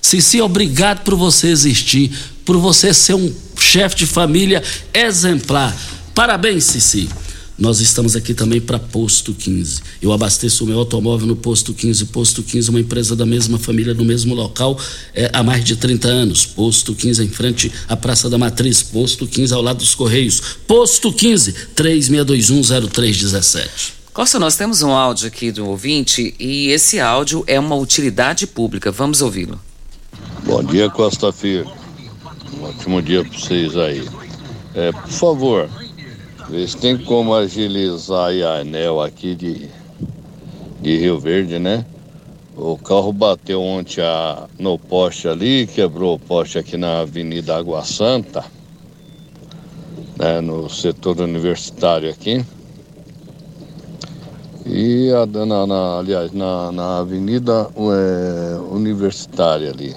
Cici, 0.00 0.40
obrigado 0.40 1.04
por 1.04 1.14
você 1.14 1.48
existir, 1.48 2.10
por 2.46 2.56
você 2.56 2.94
ser 2.94 3.14
um 3.14 3.30
chefe 3.60 3.96
de 3.96 4.06
família 4.06 4.62
exemplar. 4.94 5.76
Parabéns, 6.14 6.64
Cici. 6.64 7.10
Nós 7.58 7.80
estamos 7.80 8.14
aqui 8.16 8.32
também 8.34 8.60
para 8.60 8.78
Posto 8.78 9.34
15. 9.34 9.82
Eu 10.00 10.12
abasteço 10.12 10.64
o 10.64 10.66
meu 10.66 10.78
automóvel 10.78 11.26
no 11.26 11.36
Posto 11.36 11.74
15. 11.74 12.06
Posto 12.06 12.42
15 12.42 12.68
é 12.68 12.70
uma 12.70 12.80
empresa 12.80 13.14
da 13.14 13.26
mesma 13.26 13.58
família, 13.58 13.92
no 13.94 14.04
mesmo 14.04 14.34
local, 14.34 14.78
é, 15.14 15.30
há 15.32 15.42
mais 15.42 15.64
de 15.64 15.76
30 15.76 16.08
anos. 16.08 16.46
Posto 16.46 16.94
15 16.94 17.24
em 17.24 17.28
frente 17.28 17.72
à 17.88 17.96
Praça 17.96 18.30
da 18.30 18.38
Matriz. 18.38 18.82
Posto 18.82 19.26
15 19.26 19.54
ao 19.54 19.62
lado 19.62 19.78
dos 19.78 19.94
Correios. 19.94 20.40
Posto 20.66 21.12
15, 21.12 21.54
36210317. 21.76 23.92
Costa, 24.12 24.38
nós 24.38 24.56
temos 24.56 24.82
um 24.82 24.90
áudio 24.90 25.26
aqui 25.26 25.50
do 25.50 25.66
ouvinte 25.66 26.34
e 26.38 26.68
esse 26.68 27.00
áudio 27.00 27.42
é 27.46 27.58
uma 27.58 27.76
utilidade 27.76 28.46
pública. 28.46 28.90
Vamos 28.90 29.22
ouvi-lo. 29.22 29.58
Bom 30.44 30.62
dia, 30.64 30.90
Costa 30.90 31.32
Filho. 31.32 31.70
Um 32.58 32.64
ótimo 32.64 33.00
dia 33.00 33.24
para 33.24 33.38
vocês 33.38 33.74
aí. 33.76 34.06
É, 34.74 34.92
por 34.92 35.08
favor, 35.08 35.70
vê 36.52 36.68
se 36.68 36.76
tem 36.76 36.98
como 36.98 37.34
agilizar 37.34 38.30
a 38.44 38.60
anel 38.60 39.00
aqui 39.00 39.34
de, 39.34 39.70
de 40.82 40.98
Rio 40.98 41.18
Verde, 41.18 41.58
né? 41.58 41.86
O 42.54 42.76
carro 42.76 43.10
bateu 43.10 43.62
ontem 43.62 44.02
a- 44.02 44.46
no 44.58 44.78
poste 44.78 45.26
ali, 45.26 45.66
quebrou 45.66 46.16
o 46.16 46.18
poste 46.18 46.58
aqui 46.58 46.76
na 46.76 47.00
Avenida 47.00 47.56
Água 47.56 47.82
Santa, 47.82 48.44
né, 50.18 50.42
no 50.42 50.68
setor 50.68 51.18
universitário 51.20 52.10
aqui. 52.10 52.44
E 54.66 55.10
a, 55.10 55.24
na, 55.24 55.66
na- 55.66 55.98
aliás, 56.00 56.32
na, 56.32 56.70
na 56.70 56.98
Avenida 56.98 57.70
é, 57.74 58.56
Universitária 58.70 59.70
ali. 59.70 59.96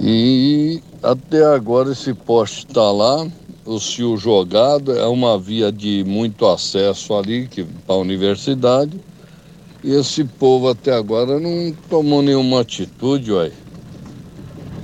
E 0.00 0.82
até 1.00 1.44
agora 1.44 1.92
esse 1.92 2.12
poste 2.12 2.66
está 2.66 2.90
lá, 2.90 3.24
o 3.64 3.78
fio 3.78 4.16
jogado, 4.16 4.92
é 4.92 5.06
uma 5.06 5.38
via 5.38 5.70
de 5.70 6.04
muito 6.04 6.46
acesso 6.46 7.14
ali 7.14 7.48
para 7.86 7.94
a 7.94 7.98
universidade. 7.98 8.98
E 9.84 9.92
esse 9.92 10.24
povo 10.24 10.68
até 10.68 10.92
agora 10.92 11.40
não 11.40 11.74
tomou 11.88 12.22
nenhuma 12.22 12.60
atitude, 12.60 13.32
uai. 13.32 13.52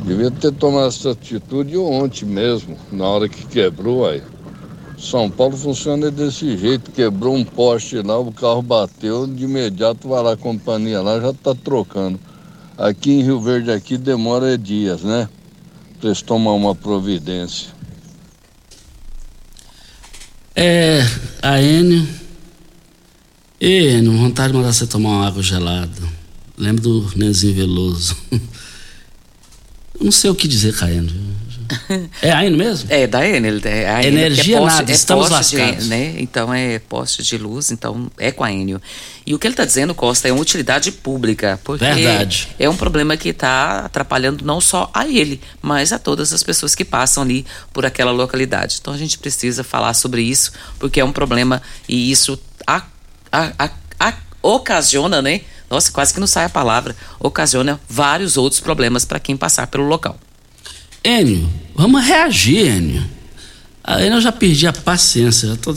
Devia 0.04 0.30
ter 0.30 0.52
tomado 0.52 0.88
essa 0.88 1.10
atitude 1.10 1.76
ontem 1.76 2.24
mesmo, 2.24 2.76
na 2.90 3.06
hora 3.06 3.28
que 3.28 3.46
quebrou, 3.46 4.00
uai. 4.00 4.22
São 4.98 5.30
Paulo 5.30 5.56
funciona 5.56 6.10
desse 6.10 6.56
jeito, 6.56 6.90
quebrou 6.90 7.34
um 7.36 7.44
poste 7.44 8.02
lá, 8.02 8.18
o 8.18 8.32
carro 8.32 8.62
bateu, 8.62 9.28
de 9.28 9.44
imediato 9.44 10.08
vai 10.08 10.22
lá 10.22 10.32
a 10.32 10.36
companhia 10.36 11.00
lá, 11.00 11.20
já 11.20 11.30
está 11.30 11.54
trocando. 11.54 12.18
Aqui 12.76 13.12
em 13.12 13.22
Rio 13.22 13.40
Verde 13.40 13.70
aqui 13.70 13.96
demora 13.96 14.58
dias, 14.58 15.02
né? 15.02 15.28
Pra 16.00 16.08
eles 16.08 16.22
tomar 16.22 16.52
uma 16.52 16.74
providência. 16.74 17.77
É, 20.60 21.06
a 21.40 21.62
Enio. 21.62 22.04
Ê, 23.60 23.92
Enio, 23.92 24.16
vontade 24.16 24.50
de 24.50 24.58
mandar 24.58 24.72
você 24.72 24.88
tomar 24.88 25.10
uma 25.10 25.28
água 25.28 25.40
gelada. 25.40 26.02
Lembro 26.56 26.82
do 26.82 27.12
Nenzinho 27.16 27.54
Veloso. 27.54 28.16
Eu 29.94 30.02
não 30.04 30.10
sei 30.10 30.28
o 30.28 30.34
que 30.34 30.48
dizer, 30.48 30.74
Caeno. 30.74 31.12
É 32.22 32.30
a 32.32 32.50
mesmo? 32.50 32.90
É, 32.90 33.06
da 33.06 33.26
Enel. 33.26 33.60
É, 33.64 33.88
a 33.88 34.00
Enel, 34.02 34.26
Energia 34.26 34.44
que 34.44 34.54
é 34.54 34.58
poste, 34.58 34.76
nada, 34.76 34.90
é 34.90 34.94
estamos 34.94 35.28
poste 35.28 35.56
de- 35.56 35.62
lascados. 35.62 35.88
né? 35.88 36.14
Então 36.18 36.52
é 36.54 36.78
poste 36.78 37.22
de 37.22 37.36
luz, 37.38 37.70
então 37.70 38.10
é 38.18 38.30
com 38.32 38.42
a 38.44 38.52
Enel. 38.52 38.80
E 39.26 39.34
o 39.34 39.38
que 39.38 39.46
ele 39.46 39.52
está 39.52 39.64
dizendo, 39.64 39.94
Costa, 39.94 40.26
é 40.28 40.32
uma 40.32 40.40
utilidade 40.40 40.90
pública. 40.90 41.60
Porque 41.62 41.84
Verdade. 41.84 42.48
é 42.58 42.68
um 42.68 42.76
problema 42.76 43.16
que 43.16 43.28
está 43.30 43.80
atrapalhando 43.84 44.44
não 44.44 44.60
só 44.60 44.90
a 44.94 45.06
ele, 45.06 45.40
mas 45.60 45.92
a 45.92 45.98
todas 45.98 46.32
as 46.32 46.42
pessoas 46.42 46.74
que 46.74 46.84
passam 46.84 47.22
ali 47.22 47.44
por 47.72 47.84
aquela 47.84 48.10
localidade. 48.12 48.78
Então 48.80 48.94
a 48.94 48.98
gente 48.98 49.18
precisa 49.18 49.62
falar 49.62 49.92
sobre 49.94 50.22
isso, 50.22 50.52
porque 50.78 50.98
é 51.00 51.04
um 51.04 51.12
problema 51.12 51.60
e 51.88 52.10
isso 52.10 52.38
a- 52.66 52.82
a- 53.30 53.52
a- 53.58 54.14
ocasiona, 54.40 55.20
né? 55.20 55.42
Nossa, 55.68 55.90
quase 55.92 56.14
que 56.14 56.20
não 56.20 56.26
sai 56.26 56.44
a 56.46 56.48
palavra. 56.48 56.96
Ocasiona 57.20 57.78
vários 57.88 58.36
outros 58.38 58.60
problemas 58.60 59.04
para 59.04 59.18
quem 59.20 59.36
passar 59.36 59.66
pelo 59.66 59.84
local. 59.86 60.18
Enio, 61.04 61.48
vamos 61.74 62.04
reagir, 62.04 62.66
Enio. 62.66 63.02
A 63.82 64.00
Enio 64.02 64.16
eu 64.16 64.20
já 64.20 64.32
perdi 64.32 64.66
a 64.66 64.72
paciência, 64.72 65.48
já 65.48 65.56
tô... 65.56 65.74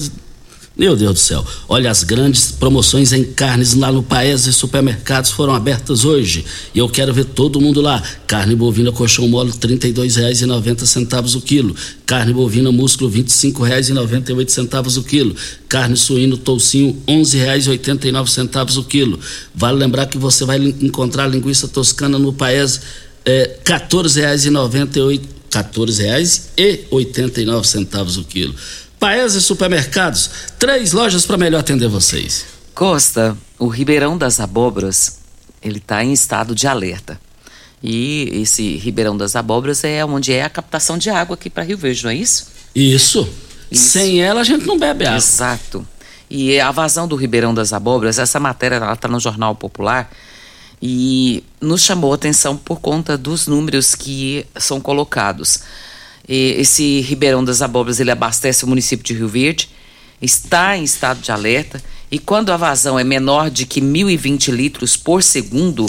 Meu 0.78 0.96
Deus 0.96 1.14
do 1.14 1.20
céu. 1.20 1.46
Olha, 1.68 1.92
as 1.92 2.02
grandes 2.02 2.50
promoções 2.54 3.12
em 3.12 3.26
carnes 3.26 3.74
lá 3.74 3.92
no 3.92 4.02
Paes 4.02 4.48
e 4.48 4.54
supermercados 4.54 5.30
foram 5.30 5.54
abertas 5.54 6.06
hoje. 6.06 6.46
E 6.74 6.80
eu 6.80 6.88
quero 6.88 7.14
ver 7.14 7.26
todo 7.26 7.60
mundo 7.60 7.82
lá. 7.82 8.02
Carne 8.26 8.56
bovina 8.56 8.90
colchão 8.90 9.28
mole, 9.28 9.52
R$ 9.52 9.58
32,90 9.58 11.36
o 11.36 11.42
quilo. 11.42 11.76
Carne 12.06 12.34
bovina 12.34 12.72
músculo, 12.72 13.12
R$ 13.12 13.22
25,98 13.22 14.98
o 14.98 15.04
quilo. 15.04 15.36
Carne 15.68 15.98
suíno 15.98 16.38
toucinho, 16.38 16.98
R$ 17.06 17.16
11,89 17.16 18.78
o 18.78 18.84
quilo. 18.86 19.20
Vale 19.54 19.78
lembrar 19.78 20.06
que 20.06 20.18
você 20.18 20.46
vai 20.46 20.58
encontrar 20.58 21.28
linguiça 21.28 21.68
toscana 21.68 22.18
no 22.18 22.32
Paes 22.32 22.80
é, 23.26 23.60
R$ 23.68 23.80
14,98 23.80 25.42
14,89 25.52 28.18
o 28.18 28.24
quilo. 28.24 28.56
Paes 28.98 29.34
e 29.34 29.42
supermercados, 29.42 30.30
três 30.58 30.94
lojas 30.94 31.26
para 31.26 31.38
melhor 31.38 31.60
atender 31.60 31.90
vocês. 31.90 32.46
Costa, 32.74 33.38
o 33.60 33.68
Ribeirão 33.68 34.18
das 34.18 34.40
Abóboras 34.40 35.20
ele 35.62 35.78
está 35.78 36.04
em 36.04 36.12
estado 36.14 36.56
de 36.56 36.66
alerta. 36.68 37.20
E 37.84 38.30
esse 38.42 38.78
Ribeirão 38.78 39.18
das 39.18 39.36
Abóboras 39.36 39.84
é 39.84 40.06
onde 40.06 40.32
é 40.32 40.44
a 40.44 40.50
captação 40.50 40.98
de 40.98 41.10
água 41.10 41.34
aqui 41.34 41.50
para 41.50 41.64
Rio 41.64 41.78
Verde, 41.78 42.04
não 42.04 42.12
é 42.12 42.16
isso? 42.16 42.48
Isso. 42.74 43.28
isso. 43.70 43.90
Sem 43.90 44.22
ela 44.22 44.40
a 44.42 44.44
gente 44.44 44.66
não 44.66 44.80
bebe 44.80 45.06
água. 45.06 45.18
Exato. 45.18 45.86
E 46.30 46.60
a 46.60 46.72
vazão 46.72 47.08
do 47.08 47.16
Ribeirão 47.16 47.54
das 47.54 47.74
Abóboras, 47.74 48.18
essa 48.18 48.40
matéria 48.40 48.76
ela 48.76 48.94
está 48.94 49.08
no 49.08 49.20
Jornal 49.20 49.56
Popular 49.56 50.10
e 50.82 51.44
nos 51.60 51.82
chamou 51.82 52.12
a 52.12 52.16
atenção 52.16 52.58
por 52.58 52.80
conta 52.80 53.18
dos 53.18 53.48
números 53.48 53.94
que 53.94 54.46
são 54.58 54.82
colocados. 54.82 55.60
Esse 56.28 57.02
Ribeirão 57.02 57.44
das 57.44 57.62
Abóboras 57.62 58.00
ele 58.00 58.12
abastece 58.12 58.64
o 58.64 58.68
município 58.68 59.06
de 59.06 59.14
Rio 59.14 59.28
Verde, 59.28 59.70
está 60.22 60.78
em 60.78 60.84
estado 60.84 61.22
de 61.22 61.32
alerta 61.32 61.82
e 62.10 62.20
quando 62.20 62.52
a 62.52 62.58
vazão 62.58 62.98
é 62.98 63.04
menor 63.04 63.50
de 63.50 63.66
que 63.66 63.82
1.020 63.82 64.52
litros 64.52 64.98
por 64.98 65.24
segundo, 65.24 65.88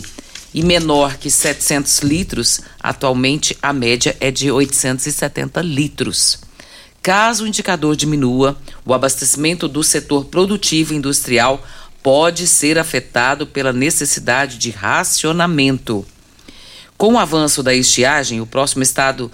e 0.54 0.62
menor 0.62 1.16
que 1.16 1.30
700 1.30 2.00
litros, 2.00 2.60
atualmente 2.78 3.56
a 3.62 3.72
média 3.72 4.16
é 4.20 4.30
de 4.30 4.50
870 4.50 5.62
litros. 5.62 6.38
Caso 7.00 7.44
o 7.44 7.46
indicador 7.46 7.96
diminua, 7.96 8.56
o 8.84 8.94
abastecimento 8.94 9.66
do 9.66 9.82
setor 9.82 10.26
produtivo 10.26 10.94
industrial 10.94 11.64
pode 12.02 12.46
ser 12.46 12.78
afetado 12.78 13.46
pela 13.46 13.72
necessidade 13.72 14.58
de 14.58 14.70
racionamento. 14.70 16.04
Com 16.98 17.14
o 17.14 17.18
avanço 17.18 17.62
da 17.62 17.74
estiagem, 17.74 18.38
o 18.40 18.46
próximo 18.46 18.82
estado 18.82 19.30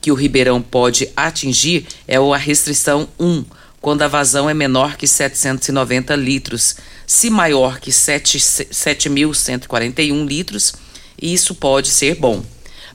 que 0.00 0.10
o 0.10 0.14
Ribeirão 0.14 0.62
pode 0.62 1.10
atingir 1.16 1.86
é 2.06 2.16
a 2.16 2.36
restrição 2.36 3.08
1, 3.18 3.44
quando 3.80 4.02
a 4.02 4.08
vazão 4.08 4.50
é 4.50 4.54
menor 4.54 4.96
que 4.96 5.06
790 5.06 6.16
litros, 6.16 6.76
se 7.06 7.30
maior 7.30 7.78
que 7.78 7.90
7.141 7.90 10.26
litros, 10.26 10.74
isso 11.20 11.54
pode 11.54 11.90
ser 11.90 12.16
bom. 12.16 12.42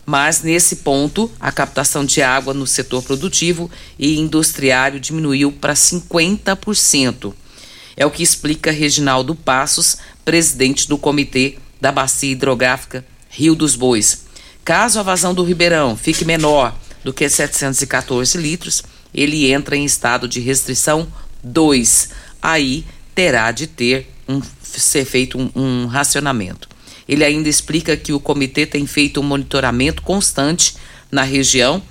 Mas 0.06 0.42
nesse 0.42 0.78
ponto, 0.78 1.32
a 1.40 1.52
captação 1.52 2.04
de 2.04 2.22
água 2.22 2.54
no 2.54 2.68
setor 2.68 3.02
produtivo 3.02 3.72
e 3.98 4.20
industriário 4.20 5.00
diminuiu 5.00 5.50
para 5.52 5.74
50%. 5.74 7.34
É 7.96 8.06
o 8.06 8.12
que 8.12 8.24
explica 8.24 8.72
Reginaldo 8.72 9.36
Passos, 9.36 9.98
presidente 10.26 10.88
do 10.88 10.98
Comitê 10.98 11.58
da 11.80 11.92
Bacia 11.92 12.32
Hidrográfica 12.32 13.06
Rio 13.30 13.56
dos 13.56 13.76
Bois. 13.76 14.26
Caso 14.64 15.00
a 15.00 15.04
vazão 15.04 15.34
do 15.34 15.44
Ribeirão 15.44 15.98
fique 15.98 16.24
menor 16.24 16.76
do 17.04 17.12
que 17.12 17.28
714 17.28 18.38
litros, 18.38 18.84
ele 19.14 19.52
entra 19.52 19.76
em 19.76 19.84
estado 19.84 20.28
de 20.28 20.40
restrição 20.40 21.08
2. 21.44 22.10
Aí 22.42 22.86
terá 23.14 23.52
de 23.52 23.68
ter 23.68 24.10
um, 24.28 24.42
ser 24.62 25.06
feito 25.06 25.38
um, 25.38 25.52
um 25.56 25.86
racionamento. 25.86 26.70
Ele 27.08 27.24
ainda 27.24 27.50
explica 27.50 27.98
que 27.98 28.14
o 28.14 28.20
comitê 28.20 28.66
tem 28.66 28.88
feito 28.88 29.20
um 29.20 29.24
monitoramento 29.24 30.02
constante 30.02 30.76
na 31.12 31.24
região, 31.24 31.82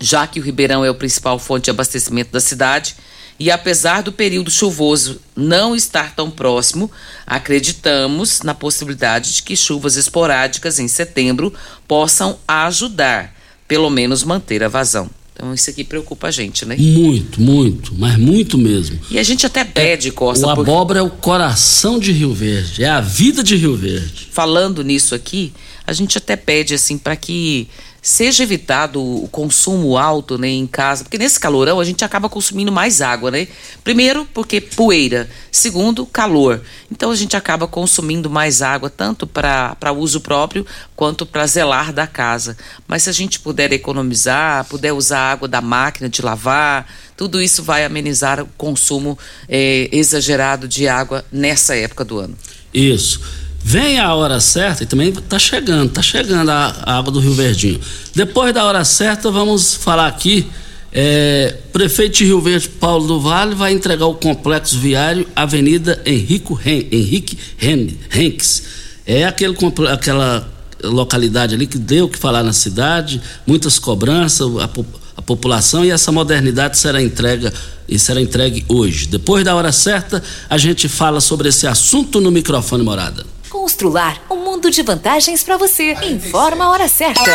já 0.00 0.26
que 0.26 0.40
o 0.40 0.42
Ribeirão 0.42 0.84
é 0.84 0.90
o 0.90 0.94
principal 0.94 1.38
fonte 1.38 1.64
de 1.64 1.70
abastecimento 1.70 2.30
da 2.30 2.40
cidade. 2.40 2.94
E 3.38 3.50
apesar 3.50 4.02
do 4.02 4.12
período 4.12 4.50
chuvoso 4.50 5.20
não 5.34 5.74
estar 5.74 6.14
tão 6.14 6.30
próximo, 6.30 6.90
acreditamos 7.26 8.42
na 8.42 8.54
possibilidade 8.54 9.34
de 9.34 9.42
que 9.42 9.56
chuvas 9.56 9.96
esporádicas 9.96 10.78
em 10.78 10.88
setembro 10.88 11.52
possam 11.88 12.38
ajudar, 12.46 13.34
pelo 13.66 13.90
menos 13.90 14.22
manter 14.22 14.62
a 14.62 14.68
vazão. 14.68 15.10
Então 15.34 15.52
isso 15.52 15.70
aqui 15.70 15.82
preocupa 15.82 16.28
a 16.28 16.30
gente, 16.30 16.64
né? 16.64 16.76
Muito, 16.78 17.40
muito, 17.40 17.94
mas 17.96 18.16
muito 18.16 18.56
mesmo. 18.56 19.00
E 19.10 19.18
a 19.18 19.22
gente 19.22 19.44
até 19.44 19.64
pede, 19.64 20.08
é, 20.08 20.12
Costa. 20.12 20.46
O 20.46 20.54
porque... 20.54 20.70
abóbora 20.70 21.00
é 21.00 21.02
o 21.02 21.10
coração 21.10 21.98
de 21.98 22.12
Rio 22.12 22.32
Verde, 22.32 22.84
é 22.84 22.88
a 22.88 23.00
vida 23.00 23.42
de 23.42 23.56
Rio 23.56 23.76
Verde. 23.76 24.28
Falando 24.30 24.84
nisso 24.84 25.14
aqui, 25.14 25.52
a 25.86 25.92
gente 25.92 26.16
até 26.16 26.36
pede 26.36 26.74
assim 26.74 26.96
para 26.96 27.16
que 27.16 27.68
seja 28.02 28.42
evitado 28.42 29.00
o 29.00 29.28
consumo 29.28 29.96
alto 29.96 30.36
né, 30.36 30.48
em 30.48 30.66
casa, 30.66 31.04
porque 31.04 31.16
nesse 31.16 31.38
calorão 31.38 31.78
a 31.78 31.84
gente 31.84 32.04
acaba 32.04 32.28
consumindo 32.28 32.72
mais 32.72 33.00
água, 33.00 33.30
né? 33.30 33.46
Primeiro, 33.84 34.26
porque 34.34 34.60
poeira. 34.60 35.30
Segundo, 35.52 36.04
calor. 36.04 36.60
Então 36.90 37.12
a 37.12 37.14
gente 37.14 37.36
acaba 37.36 37.68
consumindo 37.68 38.28
mais 38.28 38.60
água, 38.60 38.90
tanto 38.90 39.24
para 39.24 39.92
uso 39.96 40.20
próprio 40.20 40.66
quanto 40.96 41.24
para 41.24 41.46
zelar 41.46 41.92
da 41.92 42.06
casa. 42.08 42.56
Mas 42.88 43.04
se 43.04 43.10
a 43.10 43.12
gente 43.12 43.38
puder 43.38 43.72
economizar, 43.72 44.64
puder 44.64 44.92
usar 44.92 45.18
a 45.18 45.32
água 45.32 45.46
da 45.46 45.60
máquina 45.60 46.08
de 46.08 46.22
lavar, 46.22 46.92
tudo 47.16 47.40
isso 47.40 47.62
vai 47.62 47.84
amenizar 47.84 48.40
o 48.40 48.48
consumo 48.56 49.16
eh, 49.48 49.88
exagerado 49.92 50.66
de 50.66 50.88
água 50.88 51.24
nessa 51.30 51.76
época 51.76 52.04
do 52.04 52.18
ano. 52.18 52.36
Isso. 52.74 53.20
Vem 53.64 53.98
a 53.98 54.12
hora 54.14 54.40
certa 54.40 54.82
e 54.82 54.86
também 54.86 55.10
está 55.10 55.38
chegando, 55.38 55.86
está 55.86 56.02
chegando 56.02 56.50
a, 56.50 56.82
a, 56.82 56.98
água 56.98 57.12
do 57.12 57.20
Rio 57.20 57.32
Verdinho. 57.32 57.80
Depois 58.14 58.52
da 58.52 58.64
hora 58.64 58.84
certa, 58.84 59.30
vamos 59.30 59.74
falar 59.74 60.08
aqui. 60.08 60.46
É, 60.92 61.56
prefeito 61.72 62.18
de 62.18 62.24
Rio 62.24 62.40
Verde, 62.40 62.68
Paulo 62.68 63.06
do 63.06 63.20
Vale, 63.20 63.54
vai 63.54 63.72
entregar 63.72 64.06
o 64.06 64.14
complexo 64.14 64.78
viário 64.78 65.26
Avenida 65.34 66.02
Henrico 66.04 66.60
Hen, 66.62 66.88
Henrique 66.90 67.38
Hen, 67.60 67.96
Henks. 68.14 68.62
É 69.06 69.24
aquele, 69.24 69.56
aquela 69.90 70.46
localidade 70.82 71.54
ali 71.54 71.66
que 71.66 71.78
deu 71.78 72.06
o 72.06 72.08
que 72.08 72.18
falar 72.18 72.42
na 72.42 72.52
cidade, 72.52 73.22
muitas 73.46 73.78
cobranças, 73.78 74.46
a, 74.58 74.68
a 75.16 75.22
população 75.22 75.84
e 75.84 75.90
essa 75.90 76.10
modernidade 76.10 76.76
será 76.76 77.00
entregue 77.00 77.50
e 77.88 77.98
será 77.98 78.20
entregue 78.20 78.64
hoje. 78.68 79.06
Depois 79.06 79.44
da 79.44 79.54
hora 79.54 79.72
certa, 79.72 80.22
a 80.50 80.58
gente 80.58 80.88
fala 80.88 81.20
sobre 81.20 81.48
esse 81.48 81.66
assunto 81.66 82.20
no 82.20 82.30
microfone 82.30 82.82
morada. 82.82 83.31
Constrular 83.52 84.18
um 84.30 84.36
mundo 84.36 84.70
de 84.70 84.82
vantagens 84.82 85.42
para 85.42 85.58
você. 85.58 85.92
Informa 86.04 86.64
a 86.64 86.70
hora 86.70 86.88
certa. 86.88 87.30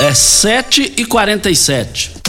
É 0.00 0.14
7 0.14 0.94
e 0.96 1.04
47 1.04 2.23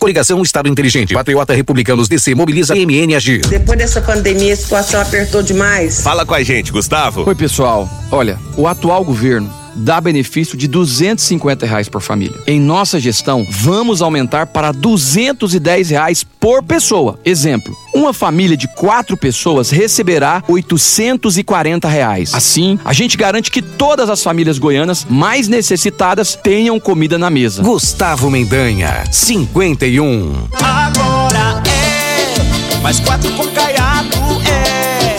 Coligação 0.00 0.40
Estado 0.42 0.66
Inteligente. 0.66 1.12
Patriota 1.12 1.52
Republicanos 1.52 2.08
DC 2.08 2.34
mobiliza 2.34 2.74
MN 2.74 3.14
Agir. 3.14 3.42
Depois 3.46 3.78
dessa 3.78 4.00
pandemia, 4.00 4.54
a 4.54 4.56
situação 4.56 4.98
apertou 4.98 5.42
demais. 5.42 6.00
Fala 6.00 6.24
com 6.24 6.32
a 6.32 6.42
gente, 6.42 6.72
Gustavo. 6.72 7.28
Oi, 7.28 7.34
pessoal. 7.34 7.86
Olha, 8.10 8.38
o 8.56 8.66
atual 8.66 9.04
governo 9.04 9.59
dá 9.74 10.00
benefício 10.00 10.56
de 10.56 10.66
250 10.68 11.66
reais 11.66 11.88
por 11.88 12.00
família. 12.00 12.36
Em 12.46 12.60
nossa 12.60 13.00
gestão, 13.00 13.46
vamos 13.48 14.02
aumentar 14.02 14.46
para 14.46 14.72
210 14.72 15.90
reais 15.90 16.24
por 16.24 16.62
pessoa. 16.62 17.18
Exemplo, 17.24 17.76
uma 17.94 18.12
família 18.12 18.56
de 18.56 18.68
quatro 18.68 19.16
pessoas 19.16 19.70
receberá 19.70 20.42
840 20.48 21.88
reais. 21.88 22.34
Assim, 22.34 22.78
a 22.84 22.92
gente 22.92 23.16
garante 23.16 23.50
que 23.50 23.62
todas 23.62 24.08
as 24.08 24.22
famílias 24.22 24.58
goianas 24.58 25.06
mais 25.08 25.48
necessitadas 25.48 26.34
tenham 26.34 26.78
comida 26.80 27.18
na 27.18 27.30
mesa. 27.30 27.62
Gustavo 27.62 28.30
Mendanha, 28.30 29.04
51. 29.10 30.48
Agora 30.52 31.62
é, 31.66 32.80
mais 32.82 33.00
quatro 33.00 33.30
com 33.32 33.46
caiado 33.48 34.16
é, 34.46 35.16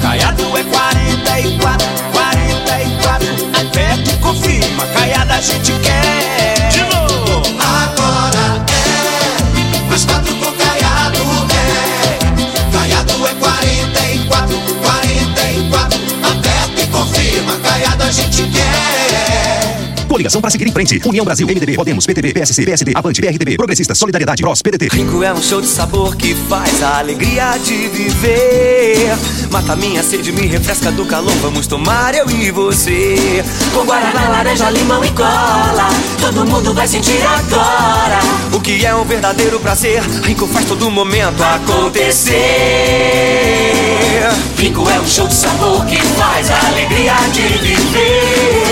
caiado 0.00 0.42
é 0.56 0.64
44, 0.64 1.58
44 1.60 1.91
Coligação 20.32 20.40
para 20.40 20.50
seguir 20.50 20.66
em 20.66 20.72
frente. 20.72 21.00
União 21.04 21.24
Brasil, 21.24 21.46
MDB, 21.46 21.74
Podemos, 21.74 22.06
PTB, 22.06 22.32
PSC, 22.32 22.64
PSD, 22.64 22.92
Avante, 22.94 23.20
PRTB, 23.20 23.56
Progressista, 23.56 23.94
Solidariedade, 23.94 24.42
PROS, 24.42 24.62
PDT. 24.62 24.88
Rico 24.90 25.22
é 25.22 25.32
um 25.32 25.42
show 25.42 25.60
de 25.60 25.66
sabor 25.66 26.16
que 26.16 26.34
faz 26.48 26.82
a 26.82 27.00
alegria 27.00 27.58
de 27.58 27.88
viver. 27.88 29.14
Mata 29.50 29.76
minha 29.76 30.02
sede, 30.02 30.32
me 30.32 30.46
refresca 30.46 30.90
do 30.90 31.04
calor. 31.04 31.34
Vamos 31.42 31.66
tomar 31.66 32.14
eu 32.14 32.30
e 32.30 32.50
você. 32.50 33.44
Com 33.74 33.84
guaraná, 33.84 34.28
laranja, 34.28 34.70
limão 34.70 35.04
e 35.04 35.10
cola. 35.10 35.90
Todo 36.20 36.46
mundo 36.46 36.72
vai 36.72 36.88
sentir 36.88 37.20
agora. 37.22 38.20
O 38.52 38.60
que 38.60 38.86
é 38.86 38.94
um 38.94 39.04
verdadeiro 39.04 39.60
prazer. 39.60 40.00
Rico 40.24 40.46
faz 40.46 40.64
todo 40.66 40.90
momento 40.90 41.42
acontecer. 41.42 42.32
Rico 44.56 44.88
é 44.88 44.98
um 44.98 45.06
show 45.06 45.28
de 45.28 45.34
sabor 45.34 45.84
que 45.84 46.00
faz 46.00 46.50
a 46.50 46.68
alegria 46.68 47.14
de 47.32 47.42
viver. 47.58 48.71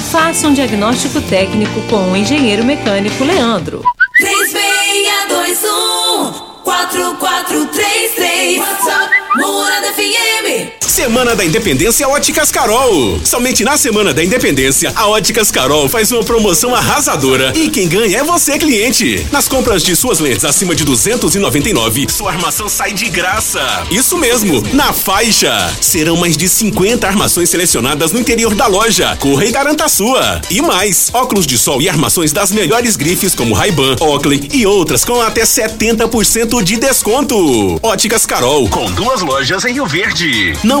Faça 0.11 0.47
um 0.49 0.53
diagnóstico 0.53 1.21
técnico 1.21 1.81
com 1.89 2.11
o 2.11 2.17
engenheiro 2.17 2.65
mecânico 2.65 3.23
Leandro. 3.23 3.81
3621 4.17 6.33
4433 6.65 8.59
WhatsApp 8.59 9.09
Morada 9.37 9.93
FM 9.93 10.80
Semana 10.91 11.37
da 11.37 11.45
Independência 11.45 12.05
Óticas 12.05 12.51
Carol. 12.51 13.17
Somente 13.23 13.63
na 13.63 13.77
Semana 13.77 14.13
da 14.13 14.21
Independência, 14.21 14.91
a 14.93 15.07
Óticas 15.07 15.49
Carol 15.49 15.87
faz 15.87 16.11
uma 16.11 16.21
promoção 16.21 16.75
arrasadora 16.75 17.53
e 17.55 17.69
quem 17.69 17.87
ganha 17.87 18.17
é 18.17 18.23
você, 18.25 18.59
cliente. 18.59 19.25
Nas 19.31 19.47
compras 19.47 19.83
de 19.83 19.95
suas 19.95 20.19
lentes 20.19 20.43
acima 20.43 20.75
de 20.75 20.83
299, 20.83 22.07
sua 22.09 22.31
armação 22.31 22.67
sai 22.67 22.91
de 22.91 23.07
graça. 23.07 23.85
Isso 23.89 24.17
mesmo, 24.17 24.61
na 24.73 24.91
faixa. 24.91 25.73
Serão 25.79 26.17
mais 26.17 26.35
de 26.35 26.49
50 26.49 27.07
armações 27.07 27.49
selecionadas 27.49 28.11
no 28.11 28.19
interior 28.19 28.53
da 28.53 28.67
loja. 28.67 29.15
Corra 29.15 29.45
e 29.45 29.51
garanta 29.51 29.85
a 29.85 29.89
sua. 29.89 30.41
E 30.49 30.61
mais, 30.61 31.09
óculos 31.13 31.47
de 31.47 31.57
sol 31.57 31.81
e 31.81 31.87
armações 31.87 32.33
das 32.33 32.51
melhores 32.51 32.97
grifes 32.97 33.33
como 33.33 33.55
Ray-Ban, 33.55 33.95
Oakley 34.01 34.49
e 34.51 34.65
outras 34.65 35.05
com 35.05 35.21
até 35.21 35.43
70% 35.43 36.61
de 36.61 36.75
desconto. 36.75 37.79
Óticas 37.81 38.25
Carol, 38.25 38.67
com 38.67 38.91
duas 38.91 39.21
lojas 39.21 39.63
em 39.63 39.71
Rio 39.71 39.85
Verde. 39.85 40.51
Não 40.65 40.80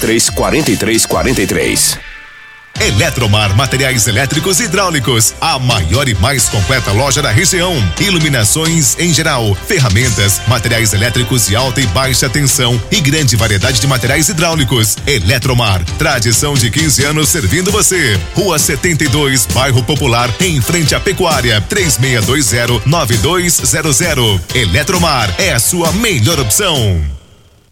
4343. 0.01 1.99
Eletromar 2.79 3.55
Materiais 3.55 4.07
Elétricos 4.07 4.59
e 4.59 4.63
Hidráulicos, 4.63 5.35
a 5.39 5.59
maior 5.59 6.09
e 6.09 6.15
mais 6.15 6.49
completa 6.49 6.91
loja 6.91 7.21
da 7.21 7.29
região. 7.29 7.75
Iluminações 7.99 8.97
em 8.97 9.13
geral, 9.13 9.53
ferramentas, 9.67 10.41
materiais 10.47 10.91
elétricos 10.91 11.45
de 11.45 11.55
alta 11.55 11.79
e 11.79 11.85
baixa 11.87 12.27
tensão 12.27 12.81
e 12.89 12.99
grande 12.99 13.35
variedade 13.35 13.79
de 13.79 13.85
materiais 13.85 14.29
hidráulicos. 14.29 14.97
Eletromar, 15.05 15.85
tradição 15.99 16.55
de 16.55 16.71
15 16.71 17.05
anos 17.05 17.29
servindo 17.29 17.71
você. 17.71 18.19
Rua 18.33 18.57
72, 18.57 19.45
Bairro 19.47 19.83
Popular, 19.83 20.33
em 20.39 20.59
frente 20.59 20.95
à 20.95 20.99
Pecuária, 20.99 21.63
3620-9200. 21.69 24.41
Eletromar 24.55 25.35
é 25.37 25.53
a 25.53 25.59
sua 25.59 25.91
melhor 25.91 26.39
opção. 26.39 27.20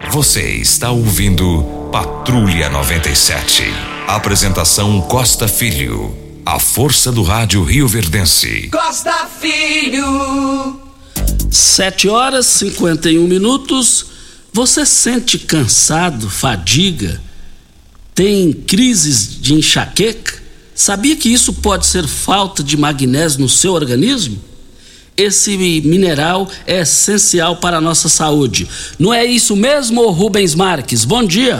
Você 0.07 0.53
está 0.53 0.89
ouvindo 0.89 1.89
Patrulha 1.91 2.67
97. 2.69 3.63
Apresentação 4.07 5.01
Costa 5.01 5.47
Filho. 5.47 6.17
A 6.45 6.57
força 6.57 7.11
do 7.11 7.21
rádio 7.21 7.63
Rio 7.63 7.87
Verdense. 7.87 8.69
Costa 8.71 9.27
Filho 9.39 10.81
7 11.51 12.07
horas 12.07 12.47
51 12.47 13.27
minutos. 13.27 14.05
Você 14.51 14.83
sente 14.83 15.37
cansado, 15.37 16.27
fadiga? 16.27 17.21
Tem 18.15 18.51
crises 18.51 19.39
de 19.39 19.53
enxaqueca? 19.53 20.41
Sabia 20.73 21.15
que 21.15 21.29
isso 21.29 21.53
pode 21.53 21.85
ser 21.85 22.07
falta 22.07 22.63
de 22.63 22.75
magnésio 22.77 23.41
no 23.41 23.49
seu 23.49 23.73
organismo? 23.73 24.41
Esse 25.19 25.57
mineral 25.57 26.47
é 26.65 26.79
essencial 26.79 27.57
para 27.57 27.75
a 27.75 27.81
nossa 27.81 28.07
saúde. 28.07 28.65
Não 28.97 29.13
é 29.13 29.25
isso 29.25 29.53
mesmo, 29.53 30.09
Rubens 30.11 30.55
Marques? 30.55 31.03
Bom 31.03 31.25
dia. 31.25 31.57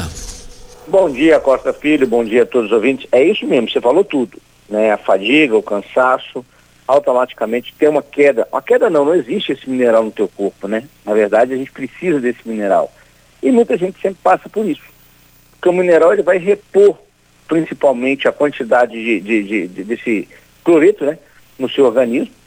Bom 0.88 1.10
dia, 1.10 1.42
Costa 1.42 1.74
Filho, 1.74 2.08
bom 2.08 2.24
dia 2.24 2.44
a 2.44 2.46
todos 2.46 2.68
os 2.68 2.72
ouvintes. 2.72 3.06
É 3.12 3.22
isso 3.22 3.46
mesmo, 3.46 3.70
você 3.70 3.82
falou 3.82 4.06
tudo. 4.06 4.38
Né? 4.70 4.94
A 4.94 4.98
fadiga, 4.98 5.58
o 5.58 5.62
cansaço, 5.62 6.46
automaticamente 6.88 7.76
tem 7.78 7.90
uma 7.90 8.02
queda. 8.02 8.48
Uma 8.50 8.62
queda 8.62 8.90
não, 8.90 9.04
não 9.04 9.14
existe 9.14 9.52
esse 9.52 9.70
mineral 9.70 10.06
no 10.06 10.12
teu 10.12 10.30
corpo, 10.30 10.66
né? 10.66 10.86
Na 11.04 11.14
verdade, 11.14 11.54
a 11.54 11.58
gente 11.58 11.74
precisa 11.74 12.18
desse 12.18 12.48
mineral. 12.48 12.90
E 13.44 13.52
muita 13.52 13.76
gente 13.76 14.00
sempre 14.00 14.20
passa 14.24 14.48
por 14.48 14.66
isso. 14.66 14.84
Porque 15.52 15.68
o 15.68 15.74
mineral 15.74 16.14
ele 16.14 16.24
vai 16.24 16.38
repor 16.38 16.98
principalmente 17.46 18.26
a 18.26 18.32
quantidade 18.32 18.94
de, 18.94 19.20
de, 19.20 19.44
de, 19.44 19.68
de 19.68 19.84
desse 19.84 20.30
cloreto 20.64 21.04
né? 21.04 21.20
no 21.60 21.70
seu 21.70 21.84
organismo. 21.84 22.39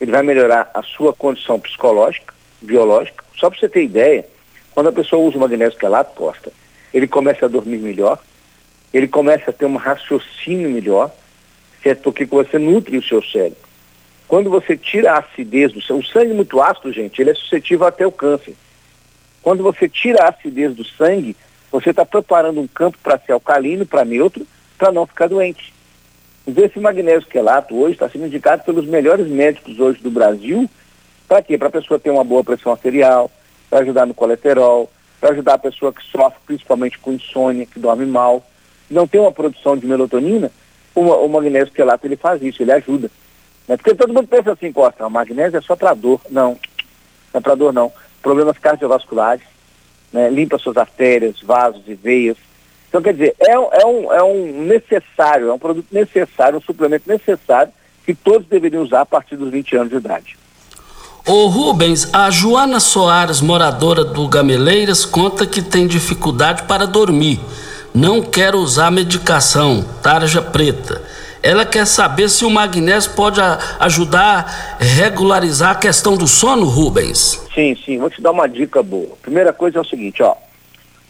Ele 0.00 0.10
vai 0.10 0.22
melhorar 0.22 0.70
a 0.72 0.82
sua 0.82 1.12
condição 1.12 1.58
psicológica, 1.58 2.34
biológica. 2.60 3.24
Só 3.36 3.50
para 3.50 3.58
você 3.58 3.68
ter 3.68 3.84
ideia, 3.84 4.26
quando 4.72 4.88
a 4.88 4.92
pessoa 4.92 5.22
usa 5.22 5.36
o 5.36 5.40
magnésio 5.40 5.78
quelato, 5.78 6.14
Costa, 6.14 6.52
ele 6.92 7.06
começa 7.06 7.46
a 7.46 7.48
dormir 7.48 7.78
melhor, 7.78 8.18
ele 8.92 9.08
começa 9.08 9.50
a 9.50 9.52
ter 9.52 9.66
um 9.66 9.76
raciocínio 9.76 10.70
melhor, 10.70 11.10
certo? 11.82 12.02
Porque 12.02 12.24
você 12.24 12.58
nutre 12.58 12.96
o 12.96 13.02
seu 13.02 13.22
cérebro. 13.22 13.68
Quando 14.26 14.50
você 14.50 14.76
tira 14.76 15.12
a 15.12 15.18
acidez 15.18 15.72
do 15.72 15.80
sangue, 15.80 16.04
o 16.04 16.06
sangue 16.06 16.34
muito 16.34 16.60
ácido, 16.60 16.92
gente, 16.92 17.20
ele 17.20 17.30
é 17.30 17.34
suscetível 17.34 17.86
até 17.86 18.06
o 18.06 18.12
câncer. 18.12 18.54
Quando 19.42 19.62
você 19.62 19.88
tira 19.88 20.24
a 20.24 20.28
acidez 20.28 20.74
do 20.74 20.84
sangue, 20.84 21.34
você 21.70 21.90
está 21.90 22.04
preparando 22.04 22.60
um 22.60 22.66
campo 22.66 22.98
para 23.02 23.18
ser 23.18 23.32
alcalino, 23.32 23.86
para 23.86 24.04
neutro, 24.04 24.46
para 24.76 24.92
não 24.92 25.06
ficar 25.06 25.28
doente. 25.28 25.72
Então 26.48 26.64
esse 26.64 26.80
magnésio 26.80 27.28
quelato 27.28 27.76
hoje 27.76 27.92
está 27.92 28.08
sendo 28.08 28.24
indicado 28.24 28.64
pelos 28.64 28.86
melhores 28.86 29.28
médicos 29.28 29.78
hoje 29.78 30.00
do 30.00 30.10
Brasil, 30.10 30.68
para 31.28 31.42
quê? 31.42 31.58
Para 31.58 31.68
a 31.68 31.72
pessoa 31.72 32.00
ter 32.00 32.08
uma 32.08 32.24
boa 32.24 32.42
pressão 32.42 32.72
arterial, 32.72 33.30
para 33.68 33.80
ajudar 33.80 34.06
no 34.06 34.14
colesterol, 34.14 34.90
para 35.20 35.32
ajudar 35.32 35.54
a 35.54 35.58
pessoa 35.58 35.92
que 35.92 36.02
sofre 36.10 36.38
principalmente 36.46 36.98
com 36.98 37.12
insônia, 37.12 37.66
que 37.66 37.78
dorme 37.78 38.06
mal, 38.06 38.42
não 38.90 39.06
tem 39.06 39.20
uma 39.20 39.30
produção 39.30 39.76
de 39.76 39.86
melatonina, 39.86 40.50
o, 40.94 41.02
o 41.02 41.28
magnésio 41.28 41.74
quelato 41.74 42.06
ele 42.06 42.16
faz 42.16 42.40
isso, 42.40 42.62
ele 42.62 42.72
ajuda. 42.72 43.10
Né? 43.68 43.76
Porque 43.76 43.94
todo 43.94 44.14
mundo 44.14 44.26
pensa 44.26 44.50
assim, 44.52 44.72
Costa, 44.72 45.06
o 45.06 45.10
magnésio 45.10 45.58
é 45.58 45.60
só 45.60 45.76
para 45.76 45.92
dor. 45.92 46.18
Não, 46.30 46.52
não 47.30 47.38
é 47.38 47.40
para 47.40 47.56
dor 47.56 47.74
não. 47.74 47.92
Problemas 48.22 48.56
cardiovasculares, 48.56 49.44
né? 50.10 50.30
limpa 50.30 50.56
suas 50.56 50.78
artérias, 50.78 51.42
vasos 51.42 51.82
e 51.86 51.94
veias. 51.94 52.38
Então, 52.88 53.02
quer 53.02 53.12
dizer, 53.12 53.34
é, 53.38 53.52
é, 53.52 53.86
um, 53.86 54.12
é 54.12 54.22
um 54.22 54.64
necessário, 54.64 55.48
é 55.48 55.52
um 55.52 55.58
produto 55.58 55.86
necessário, 55.92 56.58
um 56.58 56.62
suplemento 56.62 57.08
necessário 57.08 57.72
que 58.04 58.14
todos 58.14 58.46
deveriam 58.48 58.82
usar 58.82 59.02
a 59.02 59.06
partir 59.06 59.36
dos 59.36 59.50
20 59.50 59.76
anos 59.76 59.90
de 59.90 59.96
idade. 59.96 60.38
Ô 61.26 61.46
Rubens, 61.46 62.08
a 62.14 62.30
Joana 62.30 62.80
Soares, 62.80 63.42
moradora 63.42 64.02
do 64.02 64.26
Gameleiras, 64.26 65.04
conta 65.04 65.46
que 65.46 65.60
tem 65.60 65.86
dificuldade 65.86 66.62
para 66.62 66.86
dormir. 66.86 67.38
Não 67.94 68.22
quer 68.22 68.54
usar 68.54 68.90
medicação, 68.90 69.84
tarja 70.02 70.40
preta. 70.40 71.02
Ela 71.42 71.66
quer 71.66 71.86
saber 71.86 72.30
se 72.30 72.46
o 72.46 72.50
magnésio 72.50 73.12
pode 73.12 73.40
ajudar 73.78 74.78
a 74.80 74.82
regularizar 74.82 75.72
a 75.72 75.74
questão 75.74 76.16
do 76.16 76.26
sono, 76.26 76.64
Rubens. 76.64 77.40
Sim, 77.54 77.76
sim, 77.84 77.98
vou 77.98 78.08
te 78.08 78.22
dar 78.22 78.30
uma 78.30 78.48
dica 78.48 78.82
boa. 78.82 79.14
Primeira 79.20 79.52
coisa 79.52 79.78
é 79.78 79.80
o 79.82 79.84
seguinte, 79.84 80.22
ó. 80.22 80.34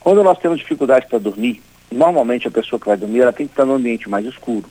Quando 0.01 0.25
nós 0.25 0.39
temos 0.39 0.59
dificuldade 0.59 1.07
para 1.07 1.19
dormir, 1.19 1.63
normalmente 1.91 2.49
a 2.49 2.51
pessoa 2.51 2.79
que 2.79 2.87
vai 2.87 2.97
dormir, 2.97 3.21
ela 3.21 3.33
tem 3.33 3.47
que 3.47 3.53
estar 3.53 3.65
no 3.65 3.75
ambiente 3.75 4.09
mais 4.09 4.27
escuro. 4.27 4.65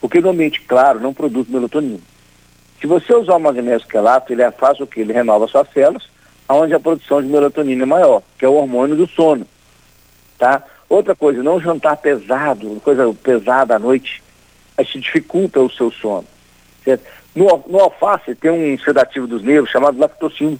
Porque 0.00 0.20
no 0.20 0.30
ambiente 0.30 0.60
claro 0.62 1.00
não 1.00 1.14
produz 1.14 1.48
melatonina. 1.48 2.00
Se 2.80 2.86
você 2.86 3.14
usar 3.14 3.36
o 3.36 3.40
magnésio 3.40 3.86
quelato, 3.86 4.32
ele 4.32 4.50
faz 4.52 4.80
o 4.80 4.86
que? 4.86 5.00
Ele 5.00 5.12
renova 5.12 5.46
suas 5.46 5.70
células, 5.72 6.08
onde 6.48 6.74
a 6.74 6.80
produção 6.80 7.22
de 7.22 7.28
melatonina 7.28 7.84
é 7.84 7.86
maior, 7.86 8.22
que 8.36 8.44
é 8.44 8.48
o 8.48 8.54
hormônio 8.54 8.96
do 8.96 9.06
sono. 9.06 9.46
Tá? 10.38 10.64
Outra 10.88 11.14
coisa, 11.14 11.42
não 11.42 11.60
jantar 11.60 11.96
pesado, 11.96 12.80
coisa 12.82 13.14
pesada 13.22 13.76
à 13.76 13.78
noite, 13.78 14.22
isso 14.80 14.98
dificulta 14.98 15.60
o 15.60 15.70
seu 15.70 15.90
sono. 15.92 16.26
Certo? 16.84 17.04
No, 17.34 17.64
no 17.68 17.78
alface 17.78 18.34
tem 18.34 18.50
um 18.50 18.78
sedativo 18.78 19.26
dos 19.26 19.42
nervos 19.42 19.70
chamado 19.70 19.98
lactocina. 19.98 20.58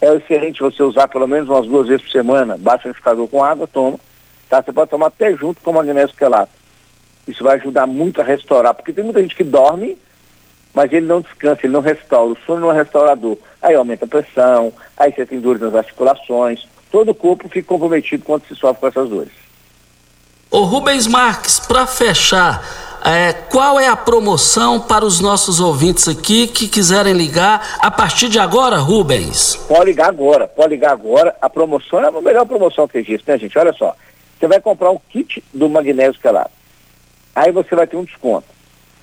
É 0.00 0.14
excelente 0.14 0.60
você 0.60 0.82
usar 0.82 1.08
pelo 1.08 1.26
menos 1.26 1.48
umas 1.48 1.66
duas 1.66 1.88
vezes 1.88 2.02
por 2.02 2.12
semana, 2.12 2.56
baixa 2.58 2.84
o 2.84 2.88
liquidificador 2.88 3.28
com 3.28 3.42
água, 3.42 3.66
toma, 3.66 3.98
Tá? 4.50 4.60
Você 4.60 4.72
pode 4.72 4.90
tomar 4.90 5.06
até 5.06 5.34
junto 5.36 5.62
com 5.62 5.70
o 5.70 5.74
magnésio 5.74 6.16
quelato. 6.16 6.50
Isso 7.26 7.44
vai 7.44 7.56
ajudar 7.56 7.86
muito 7.86 8.20
a 8.20 8.24
restaurar, 8.24 8.74
porque 8.74 8.92
tem 8.92 9.04
muita 9.04 9.22
gente 9.22 9.36
que 9.36 9.44
dorme, 9.44 9.96
mas 10.74 10.92
ele 10.92 11.06
não 11.06 11.20
descansa, 11.20 11.60
ele 11.62 11.72
não 11.72 11.80
restaura. 11.80 12.32
O 12.32 12.38
sono 12.44 12.62
não 12.62 12.72
é 12.72 12.74
restaurador. 12.74 13.38
Aí 13.62 13.76
aumenta 13.76 14.04
a 14.04 14.08
pressão, 14.08 14.72
aí 14.96 15.12
você 15.12 15.24
tem 15.24 15.40
dores 15.40 15.62
nas 15.62 15.74
articulações, 15.74 16.66
todo 16.90 17.10
o 17.10 17.14
corpo 17.14 17.48
fica 17.48 17.68
comprometido 17.68 18.24
quando 18.24 18.44
se 18.46 18.56
sofre 18.56 18.80
com 18.80 18.86
essas 18.88 19.08
dores. 19.08 19.32
Ô 20.50 20.64
Rubens 20.64 21.06
Marques, 21.06 21.60
para 21.60 21.86
fechar, 21.86 22.60
é, 23.04 23.32
qual 23.32 23.78
é 23.78 23.86
a 23.86 23.94
promoção 23.94 24.80
para 24.80 25.04
os 25.04 25.20
nossos 25.20 25.60
ouvintes 25.60 26.08
aqui 26.08 26.48
que 26.48 26.66
quiserem 26.66 27.12
ligar 27.12 27.78
a 27.78 27.88
partir 27.88 28.28
de 28.28 28.40
agora, 28.40 28.78
Rubens? 28.78 29.54
Pode 29.68 29.84
ligar 29.84 30.08
agora, 30.08 30.48
pode 30.48 30.70
ligar 30.70 30.90
agora. 30.90 31.36
A 31.40 31.48
promoção 31.48 32.00
é 32.00 32.08
a 32.08 32.20
melhor 32.20 32.44
promoção 32.46 32.88
que 32.88 32.98
existe, 32.98 33.28
né, 33.28 33.38
gente? 33.38 33.56
Olha 33.56 33.72
só. 33.72 33.94
Você 34.40 34.48
vai 34.48 34.58
comprar 34.58 34.90
um 34.90 34.98
kit 35.10 35.44
do 35.52 35.68
magnésio 35.68 36.18
quelado. 36.18 36.50
Aí 37.34 37.52
você 37.52 37.76
vai 37.76 37.86
ter 37.86 37.96
um 37.96 38.04
desconto. 38.04 38.46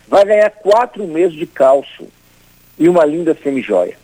Vai 0.08 0.26
ganhar 0.26 0.50
quatro 0.50 1.06
meses 1.06 1.38
de 1.38 1.46
cálcio 1.46 2.08
e 2.80 2.90
uma 2.90 3.06
linda 3.06 3.38
semijoia. 3.44 3.96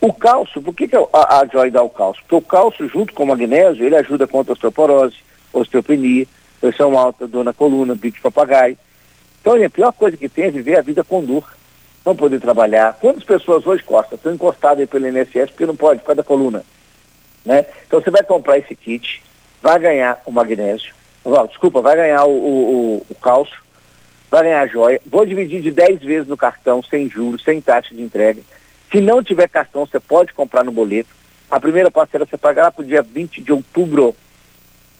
O 0.00 0.12
cálcio, 0.14 0.62
por 0.62 0.74
que, 0.74 0.88
que 0.88 0.96
a, 0.96 1.00
a 1.12 1.46
joia 1.46 1.70
dá 1.70 1.82
o 1.82 1.90
cálcio? 1.90 2.22
Porque 2.22 2.36
o 2.36 2.40
cálcio, 2.40 2.88
junto 2.88 3.12
com 3.12 3.24
o 3.24 3.26
magnésio, 3.26 3.84
ele 3.84 3.96
ajuda 3.96 4.26
contra 4.26 4.52
a 4.52 4.54
osteoporose, 4.54 5.16
osteopenia, 5.52 6.26
pressão 6.58 6.96
alta, 6.96 7.26
dor 7.26 7.44
na 7.44 7.52
coluna, 7.52 7.94
bico 7.94 8.16
de 8.16 8.22
papagaio. 8.22 8.78
Então, 9.40 9.62
a 9.62 9.70
pior 9.70 9.92
coisa 9.92 10.16
que 10.16 10.28
tem 10.28 10.44
é 10.44 10.50
viver 10.50 10.78
a 10.78 10.82
vida 10.82 11.04
com 11.04 11.22
dor. 11.22 11.54
Não 12.06 12.16
poder 12.16 12.40
trabalhar. 12.40 12.96
Quantas 12.98 13.24
pessoas 13.24 13.66
hoje, 13.66 13.82
Costa, 13.82 14.14
estão 14.14 14.32
encostadas 14.32 14.80
aí 14.80 14.86
pelo 14.86 15.06
INSS 15.06 15.50
porque 15.50 15.66
não 15.66 15.76
pode, 15.76 16.00
por 16.00 16.06
causa 16.06 16.22
da 16.22 16.24
coluna? 16.26 16.64
Né? 17.44 17.66
Então, 17.86 18.00
você 18.00 18.10
vai 18.10 18.22
comprar 18.22 18.56
esse 18.56 18.74
kit, 18.74 19.22
vai 19.62 19.78
ganhar 19.78 20.20
o 20.24 20.32
magnésio, 20.32 20.94
desculpa, 21.48 21.80
vai 21.80 21.96
ganhar 21.96 22.24
o, 22.24 22.30
o, 22.30 23.06
o 23.08 23.14
cálcio, 23.16 23.58
vai 24.30 24.44
ganhar 24.44 24.62
a 24.62 24.66
joia. 24.66 25.00
Vou 25.06 25.26
dividir 25.26 25.60
de 25.60 25.70
10 25.70 26.00
vezes 26.00 26.28
no 26.28 26.36
cartão, 26.36 26.82
sem 26.82 27.08
juros, 27.08 27.42
sem 27.42 27.60
taxa 27.60 27.94
de 27.94 28.02
entrega. 28.02 28.42
Se 28.90 29.00
não 29.00 29.22
tiver 29.22 29.48
cartão, 29.48 29.86
você 29.86 30.00
pode 30.00 30.32
comprar 30.32 30.64
no 30.64 30.72
boleto. 30.72 31.10
A 31.50 31.60
primeira 31.60 31.90
parcela 31.90 32.26
você 32.26 32.36
pagará 32.36 32.70
para 32.70 32.82
o 32.82 32.86
dia 32.86 33.02
20 33.02 33.42
de 33.42 33.52
outubro. 33.52 34.14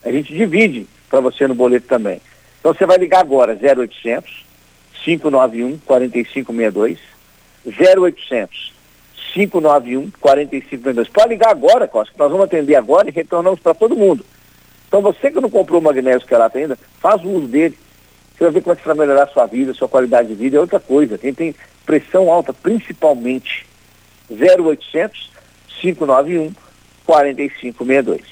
A 0.05 0.11
gente 0.11 0.35
divide 0.35 0.87
para 1.09 1.21
você 1.21 1.47
no 1.47 1.55
boleto 1.55 1.87
também. 1.87 2.21
Então 2.61 2.75
você 2.75 2.85
vai 2.85 2.99
ligar 2.99 3.21
agora, 3.21 3.53
0800 3.55 4.47
591 5.05 5.79
4562, 5.79 6.99
0800 7.67 8.73
591 9.33 10.11
4562. 10.21 11.09
Pode 11.09 11.29
ligar 11.29 11.51
agora, 11.51 11.87
Costa, 11.87 12.13
nós 12.19 12.31
vamos 12.31 12.47
atender 12.47 12.75
agora 12.75 13.09
e 13.09 13.13
retornamos 13.13 13.61
para 13.61 13.75
todo 13.75 13.97
mundo. 13.97 14.25
Então 14.89 15.03
você 15.03 15.31
que 15.31 15.41
não 15.41 15.51
comprou 15.51 15.81
o 15.81 15.85
magnésio 15.85 16.27
quelato 16.27 16.59
ainda, 16.59 16.79
faz 17.01 17.23
o 17.23 17.29
uso 17.29 17.47
dele. 17.47 17.79
Você 18.33 18.45
vai 18.45 18.53
ver 18.53 18.63
como 18.63 18.73
é 18.73 18.77
que 18.77 18.87
vai 18.87 18.97
melhorar 18.97 19.25
a 19.25 19.29
sua 19.29 19.47
vida, 19.47 19.73
a 19.73 19.75
sua 19.75 19.89
qualidade 19.89 20.29
de 20.29 20.35
vida, 20.35 20.57
é 20.57 20.61
outra 20.61 20.81
coisa. 20.81 21.19
Quem 21.19 21.35
tem 21.35 21.55
pressão 21.85 22.31
alta, 22.31 22.53
principalmente, 22.53 23.67
0800 24.31 25.31
591 25.81 26.53
4562. 27.05 28.23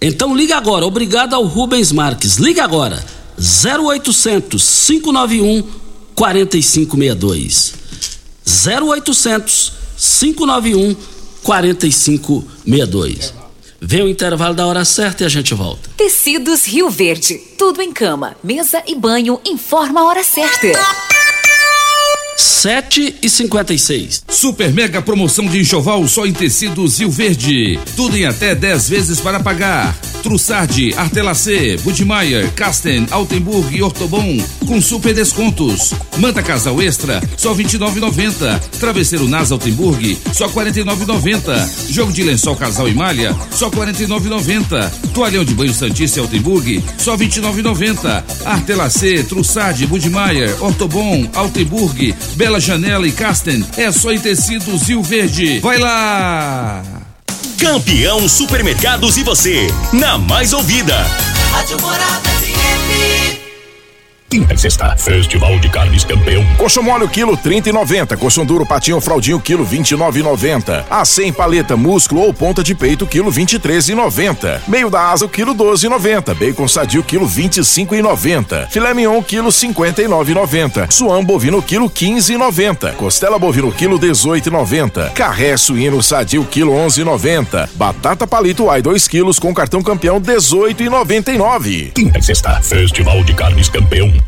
Então 0.00 0.34
liga 0.34 0.56
agora. 0.56 0.84
Obrigado 0.84 1.34
ao 1.34 1.44
Rubens 1.44 1.92
Marques. 1.92 2.36
Liga 2.36 2.64
agora. 2.64 3.02
0800 3.38 4.86
591 4.86 5.62
4562. 6.14 7.74
0800 8.44 9.72
591 9.96 10.96
4562. 11.42 13.41
Vem 13.84 14.00
o 14.00 14.08
intervalo 14.08 14.54
da 14.54 14.64
hora 14.64 14.84
certa 14.84 15.24
e 15.24 15.26
a 15.26 15.28
gente 15.28 15.54
volta. 15.54 15.90
Tecidos 15.96 16.64
Rio 16.68 16.88
Verde. 16.88 17.36
Tudo 17.58 17.82
em 17.82 17.92
cama, 17.92 18.36
mesa 18.40 18.80
e 18.86 18.94
banho. 18.94 19.40
Informa 19.44 20.02
a 20.02 20.04
hora 20.04 20.22
certa. 20.22 20.68
7 22.42 23.16
e 23.22 23.28
56. 23.28 24.24
Super 24.28 24.72
mega 24.72 25.00
promoção 25.00 25.46
de 25.46 25.60
enxoval 25.60 26.06
só 26.08 26.26
em 26.26 26.32
tecidos 26.32 26.98
Rio 26.98 27.10
Verde. 27.10 27.78
Tudo 27.94 28.16
em 28.16 28.26
até 28.26 28.54
10 28.54 28.88
vezes 28.88 29.20
para 29.20 29.38
pagar. 29.38 29.96
Trussardi, 30.22 30.94
Artelacê, 30.94 31.76
Budmeier, 31.78 32.50
Casten, 32.52 33.06
Altenburg 33.10 33.76
e 33.76 33.82
Ortobon 33.82 34.38
com 34.66 34.80
super 34.80 35.12
descontos. 35.14 35.92
Manta 36.18 36.42
Casal 36.42 36.80
Extra, 36.80 37.20
só 37.36 37.54
29,90. 37.54 38.60
Travesseiro 38.78 39.28
Nas 39.28 39.50
Altenburg, 39.50 40.18
só 40.32 40.48
49,90. 40.48 41.90
Jogo 41.92 42.12
de 42.12 42.22
lençol 42.22 42.56
Casal 42.56 42.88
e 42.88 42.94
Malha, 42.94 43.36
só 43.50 43.68
49,90. 43.70 44.90
Toalhão 45.12 45.44
de 45.44 45.54
banho 45.54 45.74
Santista 45.74 46.18
e 46.18 46.22
Altenburg, 46.22 46.82
só 46.98 47.16
29,90. 47.16 48.24
Artelacê, 48.44 49.24
Trussardi, 49.24 49.86
Budmeier, 49.86 50.56
Ortobon, 50.62 51.28
Altenburg, 51.34 52.14
Bela 52.34 52.60
Janela 52.60 53.06
e 53.06 53.12
Casten, 53.12 53.64
é 53.76 53.90
só 53.92 54.12
em 54.12 54.18
tecidos 54.18 54.82
Rio 54.88 55.02
Verde. 55.02 55.60
Vai 55.60 55.78
lá! 55.78 56.82
Campeão 57.58 58.28
Supermercados 58.28 59.16
e 59.16 59.22
você, 59.22 59.66
na 59.92 60.18
mais 60.18 60.52
ouvida. 60.52 60.96
Rádio 61.52 61.80
Morada 61.80 62.28
FM. 62.28 63.31
Quinta 64.32 64.54
e 64.54 64.56
sexta, 64.56 64.96
Festival 64.96 65.58
de 65.58 65.68
Carnes 65.68 66.04
Campeão. 66.04 66.42
Coxo 66.56 66.82
mole 66.82 67.06
quilo 67.06 67.36
30 67.36 67.68
e 67.68 67.72
90. 67.74 68.16
Coxo 68.16 68.42
duro 68.46 68.64
patinho 68.64 68.98
fraldinho 68.98 69.38
quilo 69.38 69.62
29 69.62 70.20
e 70.20 70.22
90. 70.22 70.86
A 70.88 71.04
100 71.04 71.34
paleta 71.34 71.76
músculo 71.76 72.22
ou 72.22 72.32
ponta 72.32 72.62
de 72.62 72.74
peito 72.74 73.06
quilo 73.06 73.30
23 73.30 73.90
e 73.90 73.94
90. 73.94 74.62
Meio 74.66 74.88
da 74.88 75.10
asa 75.10 75.28
quilo 75.28 75.52
12 75.52 75.84
e 75.84 75.88
90. 75.90 76.34
Bacon 76.34 76.66
sadio 76.66 77.02
quilo 77.02 77.26
25 77.26 77.94
e 77.94 78.00
90. 78.00 78.68
Filé 78.70 78.94
mignon 78.94 79.22
quilo 79.22 79.52
59 79.52 80.32
e 80.32 80.34
90. 80.34 80.90
Suam 80.90 81.22
bovino 81.22 81.60
quilo 81.60 81.90
15 81.90 82.32
e 82.32 82.38
90. 82.38 82.92
Costela 82.92 83.38
bovino 83.38 83.70
quilo 83.70 83.98
18 83.98 84.48
e 84.48 84.50
90. 84.50 85.10
Carré 85.10 85.58
suíno 85.58 86.02
sadio 86.02 86.42
quilo 86.46 86.72
11 86.72 87.02
e 87.02 87.04
90. 87.04 87.68
Batata 87.74 88.26
palito 88.26 88.70
ai 88.70 88.80
2 88.80 89.06
quilos 89.08 89.38
com 89.38 89.52
cartão 89.52 89.82
campeão 89.82 90.18
18 90.18 90.84
e 90.84 90.88
99. 90.88 91.92
Quinta 91.94 92.18
e 92.18 92.22
sexta, 92.22 92.62
Festival 92.62 93.22
de 93.24 93.34
Carnes 93.34 93.68
Campeão. 93.68 94.21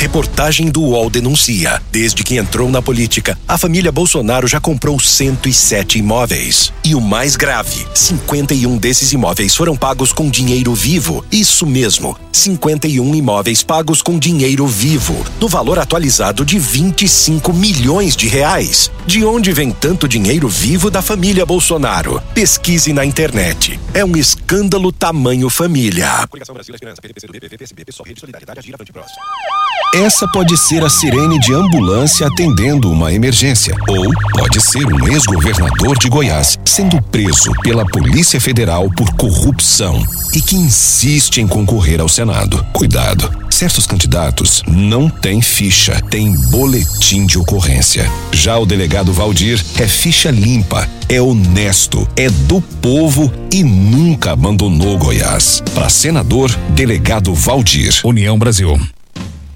Reportagem 0.00 0.70
do 0.70 0.80
UOL 0.80 1.10
denuncia. 1.10 1.78
Desde 1.92 2.24
que 2.24 2.38
entrou 2.38 2.70
na 2.70 2.80
política, 2.80 3.38
a 3.46 3.58
família 3.58 3.92
Bolsonaro 3.92 4.48
já 4.48 4.58
comprou 4.58 4.98
107 4.98 5.98
imóveis. 5.98 6.72
E 6.82 6.94
o 6.94 7.02
mais 7.02 7.36
grave: 7.36 7.86
51 7.92 8.78
desses 8.78 9.12
imóveis 9.12 9.54
foram 9.54 9.76
pagos 9.76 10.10
com 10.10 10.30
dinheiro 10.30 10.74
vivo. 10.74 11.22
Isso 11.30 11.66
mesmo, 11.66 12.18
51 12.32 13.14
imóveis 13.14 13.62
pagos 13.62 14.00
com 14.00 14.18
dinheiro 14.18 14.66
vivo, 14.66 15.22
no 15.38 15.46
valor 15.46 15.78
atualizado 15.78 16.46
de 16.46 16.58
25 16.58 17.52
milhões 17.52 18.16
de 18.16 18.26
reais. 18.26 18.90
De 19.06 19.22
onde 19.22 19.52
vem 19.52 19.70
tanto 19.70 20.08
dinheiro 20.08 20.48
vivo 20.48 20.90
da 20.90 21.02
família 21.02 21.44
Bolsonaro? 21.44 22.22
Pesquise 22.32 22.94
na 22.94 23.04
internet. 23.04 23.78
É 23.92 24.02
um 24.02 24.16
escândalo 24.16 24.92
tamanho 24.92 25.50
família. 25.50 26.26
Essa 29.94 30.26
pode 30.28 30.56
ser 30.56 30.84
a 30.84 30.88
sirene 30.88 31.40
de 31.40 31.52
ambulância 31.52 32.28
atendendo 32.28 32.88
uma 32.92 33.12
emergência. 33.12 33.74
Ou 33.88 34.08
pode 34.38 34.60
ser 34.60 34.86
um 34.86 35.08
ex-governador 35.08 35.98
de 35.98 36.08
Goiás 36.08 36.56
sendo 36.64 37.02
preso 37.02 37.52
pela 37.60 37.84
Polícia 37.84 38.40
Federal 38.40 38.88
por 38.90 39.12
corrupção 39.14 40.00
e 40.32 40.40
que 40.40 40.54
insiste 40.54 41.38
em 41.40 41.48
concorrer 41.48 42.00
ao 42.00 42.08
Senado. 42.08 42.64
Cuidado. 42.72 43.28
Certos 43.50 43.84
candidatos 43.84 44.62
não 44.64 45.10
têm 45.10 45.42
ficha, 45.42 46.00
têm 46.08 46.36
boletim 46.50 47.26
de 47.26 47.36
ocorrência. 47.36 48.08
Já 48.30 48.56
o 48.58 48.64
delegado 48.64 49.12
Valdir 49.12 49.62
é 49.76 49.88
ficha 49.88 50.30
limpa, 50.30 50.88
é 51.08 51.20
honesto, 51.20 52.08
é 52.14 52.30
do 52.30 52.60
povo 52.80 53.30
e 53.52 53.64
nunca 53.64 54.30
abandonou 54.30 54.96
Goiás. 54.96 55.64
Para 55.74 55.88
senador, 55.88 56.48
delegado 56.70 57.34
Valdir. 57.34 58.00
União 58.04 58.38
Brasil. 58.38 58.80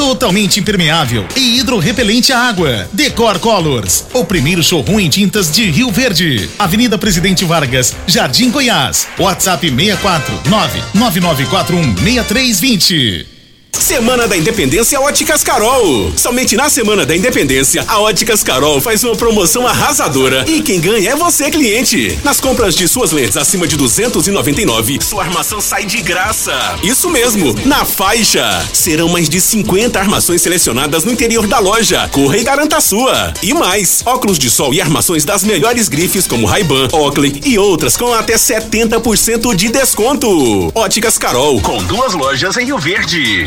Totalmente 0.00 0.58
impermeável 0.58 1.26
e 1.36 1.58
hidrorrepelente 1.58 2.32
à 2.32 2.38
água. 2.38 2.88
Decor 2.90 3.38
Colors, 3.38 4.06
o 4.14 4.24
primeiro 4.24 4.62
showroom 4.62 4.98
em 4.98 5.10
tintas 5.10 5.52
de 5.52 5.70
Rio 5.70 5.90
Verde. 5.90 6.48
Avenida 6.58 6.96
Presidente 6.96 7.44
Vargas, 7.44 7.94
Jardim 8.06 8.50
Goiás. 8.50 9.06
WhatsApp 9.18 9.68
64 9.68 10.40
99941 10.48 11.96
6320. 11.98 13.29
Semana 13.78 14.26
da 14.28 14.36
Independência 14.36 15.00
Óticas 15.00 15.42
Carol. 15.42 16.12
Somente 16.16 16.56
na 16.56 16.68
Semana 16.68 17.06
da 17.06 17.16
Independência, 17.16 17.84
a 17.86 18.00
Óticas 18.00 18.42
Carol 18.42 18.80
faz 18.80 19.02
uma 19.04 19.16
promoção 19.16 19.66
arrasadora 19.66 20.44
e 20.48 20.60
quem 20.60 20.80
ganha 20.80 21.10
é 21.10 21.16
você, 21.16 21.50
cliente. 21.50 22.18
Nas 22.22 22.40
compras 22.40 22.74
de 22.74 22.86
suas 22.86 23.12
lentes 23.12 23.36
acima 23.36 23.66
de 23.66 23.76
299, 23.76 24.98
sua 25.02 25.24
armação 25.24 25.60
sai 25.60 25.86
de 25.86 26.00
graça. 26.02 26.52
Isso 26.82 27.08
mesmo, 27.10 27.54
na 27.64 27.84
faixa. 27.84 28.64
Serão 28.72 29.08
mais 29.08 29.28
de 29.28 29.40
50 29.40 29.98
armações 29.98 30.42
selecionadas 30.42 31.04
no 31.04 31.12
interior 31.12 31.46
da 31.46 31.58
loja. 31.58 32.08
Corra 32.12 32.36
e 32.36 32.44
garanta 32.44 32.76
a 32.76 32.80
sua. 32.80 33.32
E 33.42 33.54
mais, 33.54 34.02
óculos 34.04 34.38
de 34.38 34.50
sol 34.50 34.74
e 34.74 34.80
armações 34.80 35.24
das 35.24 35.42
melhores 35.42 35.88
grifes 35.88 36.26
como 36.26 36.46
Ray-Ban, 36.46 36.88
Oakley 36.92 37.40
e 37.44 37.58
outras 37.58 37.96
com 37.96 38.12
até 38.12 38.34
70% 38.34 39.54
de 39.54 39.68
desconto. 39.68 40.70
Óticas 40.74 41.18
Carol, 41.18 41.60
com 41.60 41.82
duas 41.84 42.12
lojas 42.14 42.56
em 42.56 42.66
Rio 42.66 42.78
Verde. 42.78 43.46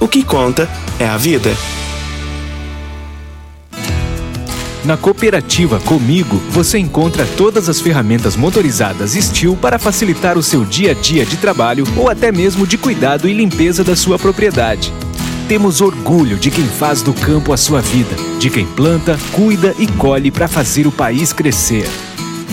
O 0.00 0.08
que 0.08 0.24
conta 0.24 0.66
é 0.98 1.06
a 1.06 1.18
vida. 1.18 1.54
Na 4.82 4.96
cooperativa 4.96 5.78
Comigo, 5.78 6.40
você 6.48 6.78
encontra 6.78 7.26
todas 7.36 7.68
as 7.68 7.82
ferramentas 7.82 8.34
motorizadas 8.34 9.12
Steel 9.12 9.54
para 9.56 9.78
facilitar 9.78 10.38
o 10.38 10.42
seu 10.42 10.64
dia 10.64 10.92
a 10.92 10.94
dia 10.94 11.26
de 11.26 11.36
trabalho 11.36 11.84
ou 11.98 12.08
até 12.08 12.32
mesmo 12.32 12.66
de 12.66 12.78
cuidado 12.78 13.28
e 13.28 13.34
limpeza 13.34 13.84
da 13.84 13.94
sua 13.94 14.18
propriedade. 14.18 14.90
Temos 15.46 15.82
orgulho 15.82 16.38
de 16.38 16.50
quem 16.50 16.64
faz 16.66 17.02
do 17.02 17.12
campo 17.12 17.52
a 17.52 17.58
sua 17.58 17.82
vida, 17.82 18.16
de 18.38 18.48
quem 18.48 18.64
planta, 18.64 19.18
cuida 19.32 19.74
e 19.78 19.86
colhe 19.86 20.30
para 20.30 20.48
fazer 20.48 20.86
o 20.86 20.92
país 20.92 21.30
crescer. 21.34 21.86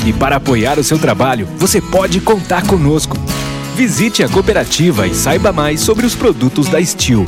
E 0.06 0.12
para 0.12 0.36
apoiar 0.36 0.78
o 0.78 0.84
seu 0.84 1.00
trabalho, 1.00 1.48
você 1.58 1.80
pode 1.80 2.20
contar 2.20 2.68
conosco. 2.68 3.16
Visite 3.78 4.24
a 4.24 4.28
cooperativa 4.28 5.06
e 5.06 5.14
saiba 5.14 5.54
mais 5.54 5.82
sobre 5.82 6.04
os 6.04 6.16
produtos 6.16 6.68
da 6.68 6.84
Steel. 6.84 7.28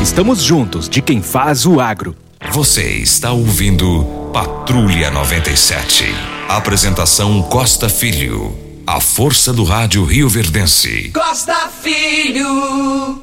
Estamos 0.00 0.42
juntos 0.42 0.88
de 0.88 1.02
quem 1.02 1.20
faz 1.20 1.66
o 1.66 1.78
agro. 1.78 2.16
Você 2.50 2.94
está 2.94 3.30
ouvindo 3.32 4.30
Patrulha 4.32 5.10
97. 5.10 6.06
Apresentação 6.48 7.42
Costa 7.42 7.90
Filho. 7.90 8.58
A 8.86 9.02
força 9.02 9.52
do 9.52 9.62
rádio 9.62 10.02
Rio 10.06 10.30
Verdense. 10.30 11.10
Costa 11.12 11.68
Filho. 11.82 13.20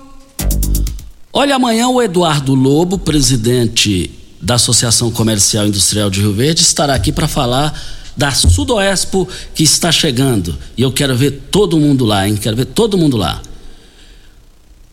Olha, 1.34 1.56
amanhã 1.56 1.88
o 1.88 2.00
Eduardo 2.00 2.54
Lobo, 2.54 3.00
presidente 3.00 4.12
da 4.40 4.56
Associação 4.56 5.10
Comercial 5.10 5.66
e 5.66 5.70
Industrial 5.70 6.08
de 6.12 6.22
Rio 6.22 6.34
Verde, 6.34 6.62
estará 6.62 6.94
aqui 6.94 7.12
para 7.12 7.28
falar 7.28 7.74
da 8.18 8.32
Sudoespo 8.32 9.28
que 9.54 9.64
está 9.64 9.92
chegando. 9.92 10.58
E 10.76 10.82
eu 10.82 10.92
quero 10.92 11.16
ver 11.16 11.32
todo 11.52 11.80
mundo 11.80 12.04
lá, 12.04 12.28
hein? 12.28 12.36
Quero 12.36 12.56
ver 12.56 12.66
todo 12.66 12.98
mundo 12.98 13.16
lá. 13.16 13.42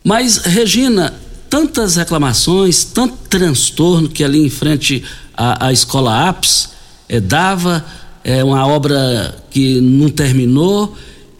Mas, 0.03 0.37
Regina, 0.37 1.13
tantas 1.49 1.95
reclamações, 1.95 2.83
tanto 2.83 3.15
transtorno 3.27 4.07
que 4.07 4.23
ali 4.23 4.45
em 4.45 4.49
frente 4.49 5.03
à, 5.35 5.67
à 5.67 5.73
escola 5.73 6.29
APS 6.29 6.69
é, 7.09 7.19
dava, 7.19 7.83
é 8.23 8.43
uma 8.43 8.67
obra 8.67 9.35
que 9.49 9.81
não 9.81 10.09
terminou. 10.09 10.95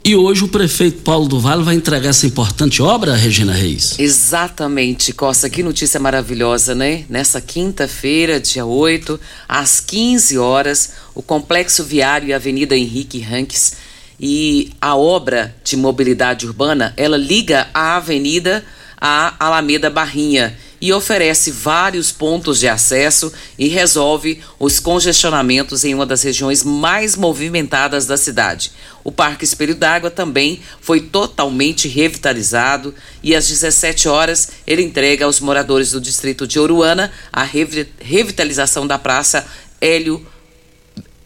E 0.07 0.15
hoje 0.15 0.43
o 0.43 0.47
prefeito 0.47 1.01
Paulo 1.01 1.27
do 1.27 1.39
Vale 1.39 1.63
vai 1.63 1.73
entregar 1.73 2.11
essa 2.11 2.27
importante 2.27 2.79
obra, 2.79 3.15
Regina 3.15 3.51
Reis. 3.51 3.97
Exatamente, 3.97 5.11
Costa, 5.11 5.49
que 5.49 5.63
notícia 5.63 5.99
maravilhosa, 5.99 6.75
né? 6.75 7.05
Nessa 7.09 7.41
quinta-feira, 7.41 8.39
dia 8.39 8.67
8, 8.67 9.19
às 9.49 9.79
15 9.79 10.37
horas, 10.37 10.93
o 11.15 11.23
Complexo 11.23 11.83
Viário 11.83 12.27
e 12.27 12.33
Avenida 12.33 12.77
Henrique 12.77 13.19
Ranques 13.19 13.77
e 14.19 14.71
a 14.79 14.95
obra 14.95 15.55
de 15.63 15.75
mobilidade 15.75 16.45
urbana, 16.45 16.93
ela 16.95 17.17
liga 17.17 17.67
a 17.73 17.95
avenida 17.95 18.63
à 19.01 19.33
Alameda 19.39 19.89
Barrinha 19.89 20.55
e 20.81 20.91
oferece 20.93 21.51
vários 21.51 22.11
pontos 22.11 22.59
de 22.59 22.67
acesso 22.67 23.31
e 23.57 23.67
resolve 23.67 24.41
os 24.59 24.79
congestionamentos 24.79 25.83
em 25.83 25.93
uma 25.93 26.05
das 26.05 26.21
regiões 26.23 26.63
mais 26.63 27.15
movimentadas 27.15 28.05
da 28.05 28.17
cidade. 28.17 28.71
O 29.03 29.11
Parque 29.11 29.45
Espelho 29.45 29.75
d'Água 29.75 30.09
também 30.11 30.59
foi 30.81 30.99
totalmente 31.01 31.87
revitalizado 31.87 32.93
e 33.23 33.35
às 33.35 33.47
17 33.47 34.07
horas 34.07 34.49
ele 34.65 34.81
entrega 34.81 35.25
aos 35.25 35.39
moradores 35.39 35.91
do 35.91 36.01
distrito 36.01 36.47
de 36.47 36.59
Oruana 36.59 37.11
a 37.31 37.43
revi- 37.43 37.89
revitalização 37.99 38.85
da 38.87 38.97
Praça 38.97 39.45
Hélio 39.79 40.25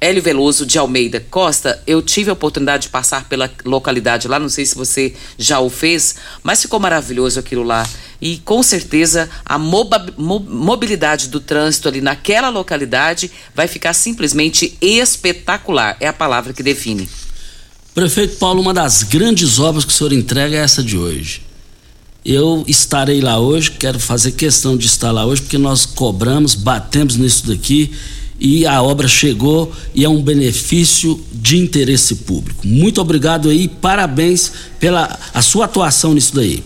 Hélio 0.01 0.23
Veloso 0.23 0.65
de 0.65 0.77
Almeida 0.77 1.19
Costa, 1.29 1.81
eu 1.85 2.01
tive 2.01 2.29
a 2.29 2.33
oportunidade 2.33 2.83
de 2.83 2.89
passar 2.89 3.27
pela 3.27 3.51
localidade 3.65 4.29
lá, 4.29 4.39
não 4.39 4.47
sei 4.47 4.65
se 4.65 4.73
você 4.73 5.13
já 5.37 5.59
o 5.59 5.69
fez, 5.69 6.15
mas 6.41 6.61
ficou 6.61 6.79
maravilhoso 6.79 7.37
aquilo 7.37 7.63
lá. 7.63 7.87
E 8.21 8.37
com 8.37 8.63
certeza 8.63 9.29
a 9.45 9.57
mobilidade 9.57 11.27
do 11.27 11.41
trânsito 11.41 11.89
ali 11.89 11.99
naquela 11.99 12.47
localidade 12.47 13.29
vai 13.53 13.67
ficar 13.67 13.93
simplesmente 13.93 14.77
espetacular. 14.81 15.97
É 15.99 16.07
a 16.07 16.13
palavra 16.13 16.53
que 16.53 16.63
define. 16.63 17.09
Prefeito 17.93 18.37
Paulo, 18.37 18.61
uma 18.61 18.73
das 18.73 19.03
grandes 19.03 19.59
obras 19.59 19.83
que 19.83 19.91
o 19.91 19.93
senhor 19.93 20.13
entrega 20.13 20.55
é 20.55 20.59
essa 20.59 20.81
de 20.81 20.97
hoje. 20.97 21.41
Eu 22.23 22.63
estarei 22.67 23.19
lá 23.19 23.39
hoje, 23.39 23.71
quero 23.71 23.99
fazer 23.99 24.33
questão 24.33 24.77
de 24.77 24.85
estar 24.85 25.11
lá 25.11 25.25
hoje, 25.25 25.41
porque 25.41 25.57
nós 25.57 25.85
cobramos, 25.85 26.55
batemos 26.55 27.17
nisso 27.17 27.47
daqui 27.47 27.93
e 28.39 28.65
a 28.65 28.81
obra 28.81 29.07
chegou 29.07 29.71
e 29.93 30.05
é 30.05 30.09
um 30.09 30.21
benefício 30.21 31.19
de 31.31 31.57
interesse 31.57 32.15
público. 32.15 32.65
Muito 32.65 33.01
obrigado 33.01 33.49
aí, 33.49 33.67
parabéns 33.67 34.51
pela 34.79 35.17
a 35.33 35.41
sua 35.41 35.65
atuação 35.65 36.13
nisso 36.13 36.35
daí. 36.35 36.63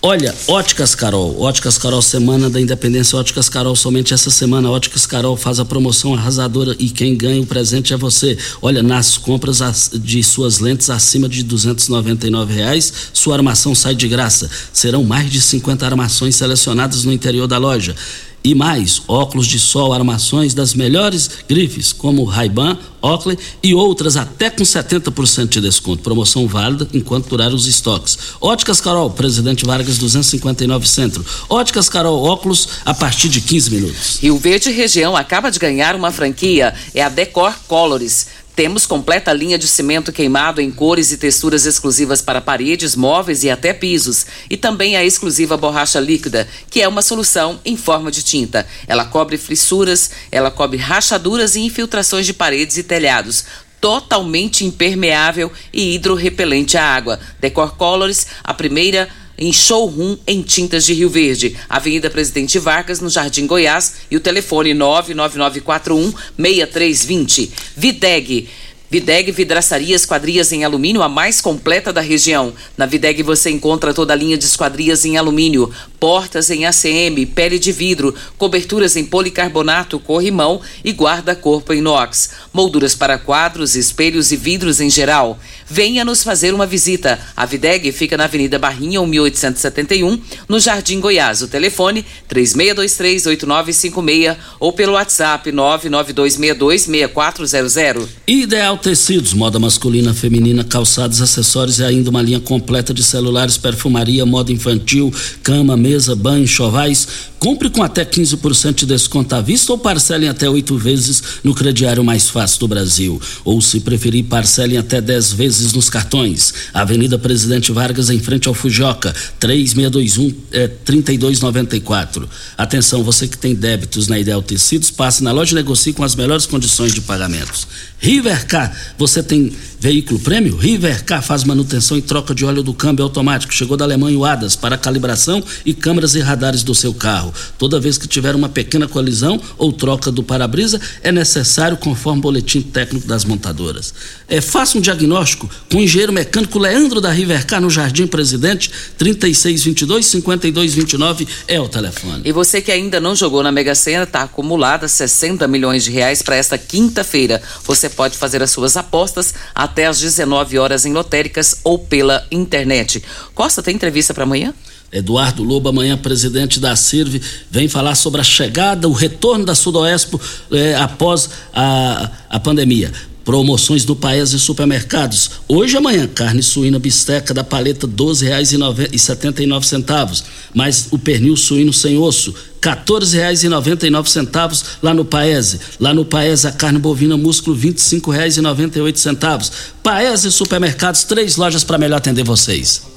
Olha, 0.00 0.32
Óticas 0.46 0.94
Carol, 0.94 1.40
Óticas 1.40 1.76
Carol, 1.76 2.00
Semana 2.00 2.48
da 2.48 2.60
Independência, 2.60 3.18
Óticas 3.18 3.48
Carol, 3.48 3.74
somente 3.74 4.14
essa 4.14 4.30
semana, 4.30 4.70
Óticas 4.70 5.04
Carol 5.06 5.36
faz 5.36 5.58
a 5.58 5.64
promoção 5.64 6.14
arrasadora 6.14 6.76
e 6.78 6.88
quem 6.88 7.16
ganha 7.16 7.42
o 7.42 7.46
presente 7.46 7.92
é 7.92 7.96
você. 7.96 8.38
Olha, 8.62 8.80
nas 8.80 9.18
compras 9.18 9.60
as- 9.60 9.90
de 9.92 10.22
suas 10.22 10.60
lentes 10.60 10.88
acima 10.88 11.28
de 11.28 11.42
299 11.42 12.54
reais, 12.54 12.92
sua 13.12 13.34
armação 13.34 13.74
sai 13.74 13.96
de 13.96 14.06
graça. 14.06 14.48
Serão 14.72 15.02
mais 15.02 15.32
de 15.32 15.40
50 15.40 15.84
armações 15.84 16.36
selecionadas 16.36 17.02
no 17.02 17.12
interior 17.12 17.48
da 17.48 17.58
loja. 17.58 17.96
E 18.42 18.54
mais, 18.54 19.02
óculos 19.08 19.46
de 19.46 19.58
sol, 19.58 19.92
armações 19.92 20.54
das 20.54 20.72
melhores 20.72 21.28
grifes, 21.48 21.92
como 21.92 22.24
Ray-Ban, 22.24 22.78
Oakley 23.02 23.38
e 23.62 23.74
outras 23.74 24.16
até 24.16 24.48
com 24.48 24.62
70% 24.62 25.48
de 25.48 25.60
desconto. 25.60 26.02
Promoção 26.02 26.46
válida 26.46 26.88
enquanto 26.92 27.28
durar 27.28 27.52
os 27.52 27.66
estoques. 27.66 28.18
Óticas 28.40 28.80
Carol, 28.80 29.10
Presidente 29.10 29.64
Vargas 29.64 29.98
259 29.98 30.88
Centro. 30.88 31.24
Óticas 31.48 31.88
Carol, 31.88 32.22
óculos 32.24 32.68
a 32.84 32.94
partir 32.94 33.28
de 33.28 33.40
15 33.40 33.70
minutos. 33.70 34.18
Rio 34.20 34.38
Verde 34.38 34.70
Região 34.70 35.16
acaba 35.16 35.50
de 35.50 35.58
ganhar 35.58 35.94
uma 35.96 36.12
franquia, 36.12 36.74
é 36.94 37.02
a 37.02 37.08
Decor 37.08 37.54
Colors. 37.66 38.26
Temos 38.58 38.86
completa 38.86 39.32
linha 39.32 39.56
de 39.56 39.68
cimento 39.68 40.10
queimado 40.10 40.60
em 40.60 40.68
cores 40.68 41.12
e 41.12 41.16
texturas 41.16 41.64
exclusivas 41.64 42.20
para 42.20 42.40
paredes, 42.40 42.96
móveis 42.96 43.44
e 43.44 43.50
até 43.50 43.72
pisos. 43.72 44.26
E 44.50 44.56
também 44.56 44.96
a 44.96 45.04
exclusiva 45.04 45.56
borracha 45.56 46.00
líquida, 46.00 46.48
que 46.68 46.82
é 46.82 46.88
uma 46.88 47.00
solução 47.00 47.60
em 47.64 47.76
forma 47.76 48.10
de 48.10 48.20
tinta. 48.20 48.66
Ela 48.88 49.04
cobre 49.04 49.38
fissuras, 49.38 50.10
ela 50.32 50.50
cobre 50.50 50.76
rachaduras 50.76 51.54
e 51.54 51.60
infiltrações 51.60 52.26
de 52.26 52.34
paredes 52.34 52.76
e 52.78 52.82
telhados. 52.82 53.44
Totalmente 53.80 54.64
impermeável 54.64 55.52
e 55.72 55.94
hidrorrepelente 55.94 56.76
à 56.76 56.82
água. 56.82 57.20
Decor 57.38 57.76
Colors, 57.76 58.26
a 58.42 58.52
primeira 58.52 59.08
em 59.38 59.52
showroom 59.52 60.16
em 60.26 60.42
tintas 60.42 60.84
de 60.84 60.92
Rio 60.92 61.08
Verde, 61.08 61.56
Avenida 61.68 62.10
Presidente 62.10 62.58
Vargas, 62.58 63.00
no 63.00 63.08
Jardim 63.08 63.46
Goiás, 63.46 63.94
e 64.10 64.16
o 64.16 64.20
telefone 64.20 64.74
99941 64.74 66.12
6320. 66.36 67.52
Videg. 67.76 68.48
Videg 68.90 69.30
Vidraçaria 69.32 69.94
Esquadrias 69.94 70.50
em 70.50 70.64
Alumínio, 70.64 71.02
a 71.02 71.10
mais 71.10 71.42
completa 71.42 71.92
da 71.92 72.00
região. 72.00 72.54
Na 72.76 72.86
Videg 72.86 73.22
você 73.22 73.50
encontra 73.50 73.92
toda 73.92 74.14
a 74.14 74.16
linha 74.16 74.38
de 74.38 74.46
esquadrias 74.46 75.04
em 75.04 75.18
alumínio, 75.18 75.70
portas 75.98 76.50
em 76.50 76.66
ACM, 76.66 77.26
pele 77.34 77.58
de 77.58 77.72
vidro, 77.72 78.14
coberturas 78.36 78.94
em 78.96 79.04
policarbonato, 79.04 79.98
corrimão 79.98 80.60
e 80.84 80.92
guarda-corpo 80.92 81.74
inox, 81.74 82.30
molduras 82.52 82.94
para 82.94 83.18
quadros, 83.18 83.74
espelhos 83.74 84.30
e 84.32 84.36
vidros 84.36 84.80
em 84.80 84.88
geral. 84.88 85.38
Venha 85.70 86.02
nos 86.04 86.22
fazer 86.22 86.54
uma 86.54 86.66
visita. 86.66 87.18
A 87.36 87.44
Videg 87.44 87.92
fica 87.92 88.16
na 88.16 88.24
Avenida 88.24 88.58
Barrinha, 88.58 89.04
1871, 89.04 90.18
no 90.48 90.58
Jardim 90.58 90.98
Goiás. 90.98 91.42
O 91.42 91.48
telefone 91.48 92.06
36238956 92.30 94.34
ou 94.58 94.72
pelo 94.72 94.94
WhatsApp 94.94 95.52
992626400. 95.52 98.08
Ideal 98.26 98.78
Tecidos, 98.78 99.34
moda 99.34 99.58
masculina, 99.58 100.14
feminina, 100.14 100.64
calçados, 100.64 101.20
acessórios 101.20 101.80
e 101.80 101.84
ainda 101.84 102.08
uma 102.10 102.22
linha 102.22 102.40
completa 102.40 102.94
de 102.94 103.02
celulares, 103.02 103.58
perfumaria, 103.58 104.24
moda 104.24 104.52
infantil, 104.52 105.12
cama, 105.42 105.76
mesa, 105.88 106.14
banho, 106.14 106.46
chovais. 106.46 107.08
Compre 107.38 107.70
com 107.70 107.82
até 107.82 108.04
15% 108.04 108.74
de 108.74 108.86
desconto 108.86 109.34
à 109.34 109.40
vista 109.40 109.70
ou 109.70 109.78
parcelem 109.78 110.28
até 110.28 110.50
oito 110.50 110.76
vezes 110.76 111.22
no 111.44 111.54
crediário 111.54 112.02
mais 112.02 112.28
fácil 112.28 112.60
do 112.60 112.68
Brasil. 112.68 113.20
Ou, 113.44 113.60
se 113.60 113.80
preferir, 113.80 114.24
parcelem 114.24 114.76
até 114.76 115.00
10 115.00 115.32
vezes 115.34 115.72
nos 115.72 115.88
cartões. 115.88 116.52
Avenida 116.74 117.18
Presidente 117.18 117.70
Vargas, 117.70 118.10
em 118.10 118.18
frente 118.18 118.48
ao 118.48 118.54
Fujoca, 118.54 119.14
3621 119.38 120.34
é, 120.50 120.68
3294. 120.68 122.28
Atenção, 122.56 123.04
você 123.04 123.28
que 123.28 123.38
tem 123.38 123.54
débitos 123.54 124.08
na 124.08 124.18
Ideal 124.18 124.42
Tecidos, 124.42 124.90
passe 124.90 125.22
na 125.22 125.30
loja 125.30 125.52
e 125.52 125.54
negocie 125.54 125.92
com 125.92 126.02
as 126.02 126.16
melhores 126.16 126.44
condições 126.44 126.92
de 126.92 127.00
pagamentos. 127.00 127.68
Rivercar, 128.00 128.76
você 128.96 129.22
tem 129.22 129.52
veículo 129.80 130.20
prêmio? 130.20 130.56
Rivercar 130.56 131.22
faz 131.22 131.42
manutenção 131.42 131.96
e 131.96 132.02
troca 132.02 132.32
de 132.32 132.44
óleo 132.44 132.62
do 132.62 132.72
câmbio 132.72 133.04
automático. 133.04 133.52
Chegou 133.52 133.76
da 133.76 133.84
Alemanha 133.84 134.16
o 134.16 134.24
ADAS 134.24 134.54
para 134.54 134.78
calibração 134.78 135.42
e 135.66 135.74
câmeras 135.74 136.14
e 136.14 136.20
radares 136.20 136.62
do 136.62 136.74
seu 136.74 136.94
carro. 136.94 137.27
Toda 137.58 137.80
vez 137.80 137.98
que 137.98 138.08
tiver 138.08 138.34
uma 138.34 138.48
pequena 138.48 138.88
colisão 138.88 139.40
ou 139.56 139.72
troca 139.72 140.10
do 140.10 140.22
para-brisa, 140.22 140.80
é 141.02 141.12
necessário 141.12 141.76
conforme 141.76 142.20
o 142.20 142.22
boletim 142.22 142.62
técnico 142.62 143.06
das 143.06 143.24
montadoras. 143.24 143.92
É, 144.28 144.40
faça 144.40 144.78
um 144.78 144.80
diagnóstico 144.80 145.48
com 145.70 145.78
o 145.78 145.80
engenheiro 145.80 146.12
mecânico 146.12 146.58
Leandro 146.58 147.00
da 147.00 147.10
Rivercar 147.10 147.60
no 147.60 147.70
Jardim 147.70 148.06
Presidente, 148.06 148.70
3622-5229 148.98 151.26
é 151.46 151.60
o 151.60 151.68
telefone. 151.68 152.22
E 152.24 152.32
você 152.32 152.60
que 152.60 152.72
ainda 152.72 153.00
não 153.00 153.16
jogou 153.16 153.42
na 153.42 153.52
Mega 153.52 153.74
Sena, 153.74 154.04
está 154.04 154.22
acumulada 154.22 154.88
60 154.88 155.46
milhões 155.48 155.84
de 155.84 155.90
reais 155.90 156.22
para 156.22 156.36
esta 156.36 156.58
quinta-feira. 156.58 157.40
Você 157.64 157.88
pode 157.88 158.16
fazer 158.16 158.42
as 158.42 158.50
suas 158.50 158.76
apostas 158.76 159.34
até 159.54 159.86
às 159.86 160.00
19 160.00 160.58
horas 160.58 160.84
em 160.84 160.92
lotéricas 160.92 161.60
ou 161.64 161.78
pela 161.78 162.26
internet. 162.30 163.02
Costa, 163.34 163.62
tem 163.62 163.74
entrevista 163.74 164.12
para 164.12 164.24
amanhã? 164.24 164.52
Eduardo 164.92 165.42
Lobo, 165.42 165.68
amanhã 165.68 165.98
presidente 165.98 166.58
da 166.58 166.74
CIRV, 166.74 167.20
vem 167.50 167.68
falar 167.68 167.94
sobre 167.94 168.22
a 168.22 168.24
chegada, 168.24 168.88
o 168.88 168.92
retorno 168.92 169.44
da 169.44 169.54
Sudoespo 169.54 170.18
eh, 170.50 170.74
após 170.76 171.28
a, 171.52 172.10
a 172.30 172.40
pandemia. 172.40 172.90
Promoções 173.22 173.84
do 173.84 173.94
Paes 173.94 174.32
e 174.32 174.38
supermercados. 174.38 175.32
Hoje 175.46 175.74
e 175.74 175.76
amanhã, 175.76 176.06
carne 176.06 176.42
suína 176.42 176.78
bisteca 176.78 177.34
da 177.34 177.44
paleta 177.44 177.86
R$ 177.86 177.92
12,79. 177.92 180.24
Mas 180.54 180.88
o 180.90 180.98
pernil 180.98 181.36
suíno 181.36 181.70
sem 181.70 181.98
osso, 181.98 182.30
R$ 182.30 182.38
14,99 182.62 184.78
lá 184.82 184.94
no 184.94 185.04
Paese. 185.04 185.60
Lá 185.78 185.92
no 185.92 186.06
Paese, 186.06 186.46
a 186.46 186.52
carne 186.52 186.78
bovina 186.78 187.18
músculo 187.18 187.54
R$ 187.54 187.68
25,98. 187.68 189.52
Paese 189.82 190.32
Supermercados, 190.32 191.04
três 191.04 191.36
lojas 191.36 191.62
para 191.62 191.76
melhor 191.76 191.98
atender 191.98 192.24
vocês. 192.24 192.96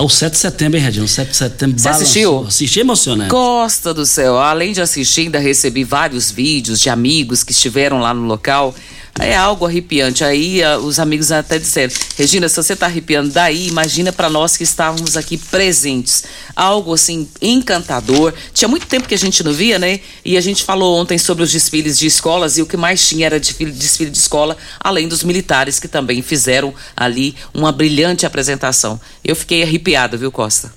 Ao 0.00 0.08
7 0.08 0.32
de 0.32 0.38
setembro, 0.38 0.78
hein, 0.78 0.82
Regina? 0.82 1.06
7 1.06 1.30
de 1.30 1.36
setembro. 1.36 1.78
Você 1.78 1.84
balançou. 1.84 2.02
assistiu? 2.02 2.46
Assisti 2.48 2.80
emocionante. 2.80 3.28
Costa 3.28 3.92
do 3.92 4.06
céu, 4.06 4.38
além 4.38 4.72
de 4.72 4.80
assistir, 4.80 5.26
ainda 5.26 5.38
recebi 5.38 5.84
vários 5.84 6.30
vídeos 6.30 6.80
de 6.80 6.88
amigos 6.88 7.44
que 7.44 7.52
estiveram 7.52 8.00
lá 8.00 8.14
no 8.14 8.22
local. 8.26 8.74
É 9.18 9.36
algo 9.36 9.66
arrepiante. 9.66 10.24
Aí 10.24 10.62
ah, 10.62 10.78
os 10.78 10.98
amigos 10.98 11.30
até 11.32 11.58
disseram: 11.58 11.92
Regina, 12.16 12.48
se 12.48 12.56
você 12.56 12.72
está 12.72 12.86
arrepiando 12.86 13.30
daí, 13.30 13.68
imagina 13.68 14.12
para 14.12 14.30
nós 14.30 14.56
que 14.56 14.62
estávamos 14.62 15.16
aqui 15.16 15.36
presentes. 15.36 16.24
Algo 16.56 16.94
assim 16.94 17.28
encantador. 17.42 18.32
Tinha 18.54 18.68
muito 18.68 18.86
tempo 18.86 19.08
que 19.08 19.14
a 19.14 19.18
gente 19.18 19.42
não 19.42 19.52
via, 19.52 19.78
né? 19.78 20.00
E 20.24 20.36
a 20.36 20.40
gente 20.40 20.64
falou 20.64 20.98
ontem 20.98 21.18
sobre 21.18 21.42
os 21.42 21.52
desfiles 21.52 21.98
de 21.98 22.06
escolas 22.06 22.56
e 22.56 22.62
o 22.62 22.66
que 22.66 22.76
mais 22.76 23.06
tinha 23.06 23.26
era 23.26 23.40
desfile, 23.40 23.72
desfile 23.72 24.10
de 24.10 24.18
escola, 24.18 24.56
além 24.78 25.08
dos 25.08 25.22
militares 25.22 25.78
que 25.78 25.88
também 25.88 26.22
fizeram 26.22 26.72
ali 26.96 27.34
uma 27.52 27.72
brilhante 27.72 28.24
apresentação. 28.24 28.98
Eu 29.30 29.36
fiquei 29.36 29.62
arrepiada, 29.62 30.16
viu, 30.16 30.32
Costa? 30.32 30.72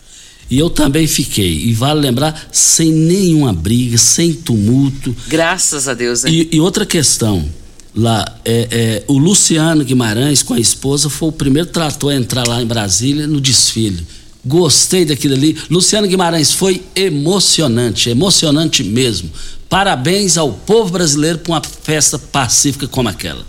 E 0.47 0.60
eu 0.60 0.70
também 0.70 1.08
fiquei. 1.08 1.66
E 1.66 1.74
vale 1.74 2.01
lembrar, 2.01 2.49
sem 2.51 2.91
nenhuma 2.91 3.51
briga, 3.51 3.97
sem 3.97 4.32
tumulto. 4.32 5.16
Graças 5.28 5.88
a 5.88 5.95
Deus, 5.95 6.22
né? 6.22 6.30
E, 6.30 6.49
e 6.51 6.60
outra 6.60 6.86
questão. 6.86 7.49
Lá, 7.95 8.24
é, 8.45 8.68
é, 8.70 9.04
o 9.08 9.18
Luciano 9.18 9.84
Guimarães, 9.84 10.43
com 10.43 10.54
a 10.54 10.60
esposa, 10.60 11.10
foi 11.10 11.30
o 11.30 11.32
primeiro 11.32 11.70
trator 11.70 12.12
a 12.12 12.16
entrar 12.16 12.47
lá 12.47 12.62
em 12.62 12.66
Brasília 12.68 13.26
no 13.26 13.41
desfile. 13.41 14.06
Gostei 14.45 15.04
daquilo 15.04 15.34
ali. 15.34 15.58
Luciano 15.68 16.08
Guimarães 16.08 16.51
foi 16.51 16.84
emocionante, 16.95 18.12
emocionante 18.12 18.84
mesmo. 18.84 19.32
Parabéns 19.68 20.38
ao 20.38 20.54
povo 20.54 20.91
brasileiro 20.91 21.39
por 21.39 21.54
uma 21.54 21.62
festa 21.64 22.20
pacífica 22.20 22.88
como 22.88 23.10
aquela. 23.10 23.43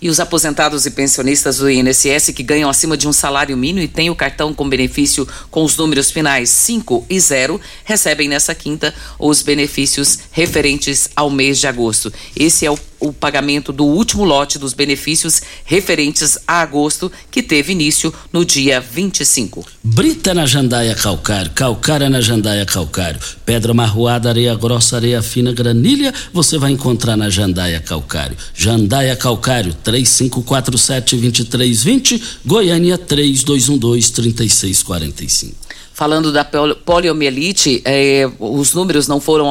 E 0.00 0.08
os 0.08 0.20
aposentados 0.20 0.86
e 0.86 0.90
pensionistas 0.90 1.58
do 1.58 1.70
INSS 1.70 2.32
que 2.34 2.42
ganham 2.42 2.70
acima 2.70 2.96
de 2.96 3.08
um 3.08 3.12
salário 3.12 3.56
mínimo 3.56 3.84
e 3.84 3.88
têm 3.88 4.10
o 4.10 4.16
cartão 4.16 4.54
com 4.54 4.68
benefício 4.68 5.26
com 5.50 5.64
os 5.64 5.76
números 5.76 6.10
finais 6.10 6.50
5 6.50 7.06
e 7.10 7.18
0 7.18 7.60
recebem 7.84 8.28
nessa 8.28 8.54
quinta 8.54 8.94
os 9.18 9.42
benefícios 9.42 10.18
referentes 10.30 11.10
ao 11.16 11.30
mês 11.30 11.58
de 11.58 11.66
agosto. 11.66 12.12
Esse 12.36 12.64
é 12.64 12.70
o 12.70 12.78
o 13.00 13.12
pagamento 13.12 13.72
do 13.72 13.84
último 13.84 14.22
lote 14.24 14.58
dos 14.58 14.74
benefícios 14.74 15.40
referentes 15.64 16.38
a 16.46 16.60
agosto, 16.60 17.10
que 17.30 17.42
teve 17.42 17.72
início 17.72 18.12
no 18.32 18.44
dia 18.44 18.80
25. 18.80 19.64
Brita 19.82 20.34
na 20.34 20.46
jandaia 20.46 20.94
calcário, 20.94 21.50
calcária 21.52 22.10
na 22.10 22.20
jandaia 22.20 22.66
calcário, 22.66 23.18
pedra 23.44 23.72
marroada, 23.72 24.28
areia 24.28 24.54
grossa, 24.54 24.96
areia 24.96 25.22
fina, 25.22 25.52
granilha, 25.52 26.12
você 26.32 26.58
vai 26.58 26.72
encontrar 26.72 27.16
na 27.16 27.30
jandaia 27.30 27.80
calcário. 27.80 28.36
Jandaia 28.54 29.16
calcário, 29.16 29.74
3547-2320, 29.84 32.20
Goiânia 32.44 32.98
3212-3645. 32.98 35.67
Falando 35.98 36.30
da 36.30 36.44
poliomielite, 36.44 37.82
eh, 37.84 38.30
os 38.38 38.72
números 38.72 39.08
não 39.08 39.20
foram 39.20 39.48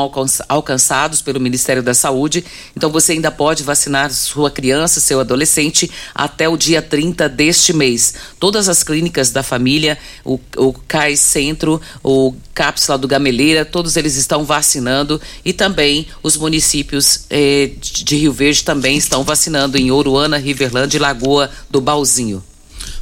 alcançados 0.48 1.22
pelo 1.22 1.42
Ministério 1.42 1.84
da 1.84 1.94
Saúde, 1.94 2.46
então 2.74 2.90
você 2.90 3.12
ainda 3.12 3.30
pode 3.30 3.64
vacinar 3.64 4.10
sua 4.14 4.50
criança, 4.50 5.02
seu 5.02 5.20
adolescente, 5.20 5.92
até 6.16 6.48
o 6.48 6.56
dia 6.56 6.82
30 6.82 7.28
deste 7.28 7.74
mês. 7.74 8.14
Todas 8.40 8.70
as 8.70 8.82
clínicas 8.82 9.30
da 9.30 9.44
família, 9.44 9.98
o, 10.24 10.40
o 10.56 10.74
Centro, 11.18 11.82
o 12.02 12.34
Cápsula 12.54 12.98
do 12.98 13.10
Gameleira, 13.10 13.66
todos 13.66 13.98
eles 13.98 14.16
estão 14.16 14.46
vacinando 14.46 15.20
e 15.44 15.52
também 15.52 16.08
os 16.24 16.38
municípios 16.38 17.26
eh, 17.30 17.72
de 17.82 18.16
Rio 18.16 18.32
Verde 18.32 18.64
também 18.64 18.96
estão 18.96 19.22
vacinando 19.22 19.78
em 19.78 19.92
Oruana, 19.92 20.38
Riverlândia 20.38 20.96
e 20.98 21.02
Lagoa 21.02 21.52
do 21.70 21.82
Balzinho. 21.82 22.42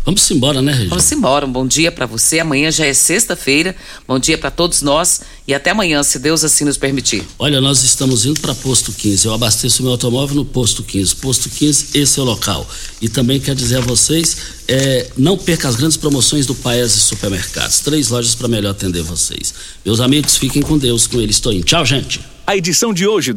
Vamos 0.05 0.29
embora, 0.29 0.61
né, 0.61 0.71
Regina? 0.71 0.89
Vamos 0.89 1.11
embora. 1.11 1.47
Um 1.47 1.51
bom 1.51 1.65
dia 1.65 1.91
para 1.91 2.05
você. 2.05 2.37
Amanhã 2.37 2.69
já 2.69 2.85
é 2.85 2.93
sexta-feira. 2.93 3.75
Bom 4.07 4.19
dia 4.19 4.37
para 4.37 4.51
todos 4.51 4.83
nós 4.83 5.21
e 5.47 5.53
até 5.53 5.71
amanhã, 5.71 6.03
se 6.03 6.19
Deus 6.19 6.43
assim 6.43 6.63
nos 6.63 6.77
permitir. 6.77 7.23
Olha, 7.39 7.59
nós 7.59 7.81
estamos 7.81 8.23
indo 8.23 8.39
para 8.39 8.53
Posto 8.53 8.91
15. 8.91 9.25
Eu 9.25 9.33
abasteço 9.33 9.81
meu 9.81 9.93
automóvel 9.93 10.35
no 10.35 10.45
Posto 10.45 10.83
15. 10.83 11.15
Posto 11.15 11.49
15, 11.49 11.97
esse 11.97 12.19
é 12.19 12.21
o 12.21 12.25
local. 12.25 12.69
E 13.01 13.09
também 13.09 13.39
quero 13.39 13.57
dizer 13.57 13.77
a 13.77 13.81
vocês, 13.81 14.37
é, 14.67 15.07
não 15.17 15.39
perca 15.39 15.67
as 15.67 15.75
grandes 15.75 15.97
promoções 15.97 16.45
do 16.45 16.53
Paes 16.53 16.95
e 16.95 16.99
Supermercados. 16.99 17.79
Três 17.79 18.09
lojas 18.09 18.35
para 18.35 18.47
melhor 18.47 18.71
atender 18.71 19.01
vocês. 19.01 19.55
Meus 19.83 19.99
amigos, 19.99 20.37
fiquem 20.37 20.61
com 20.61 20.77
Deus. 20.77 21.07
Com 21.07 21.19
ele 21.19 21.31
estou 21.31 21.51
indo. 21.51 21.63
Tchau, 21.63 21.83
gente. 21.83 22.21
A 22.47 22.55
edição 22.55 22.93
de 22.93 23.07
hoje 23.07 23.31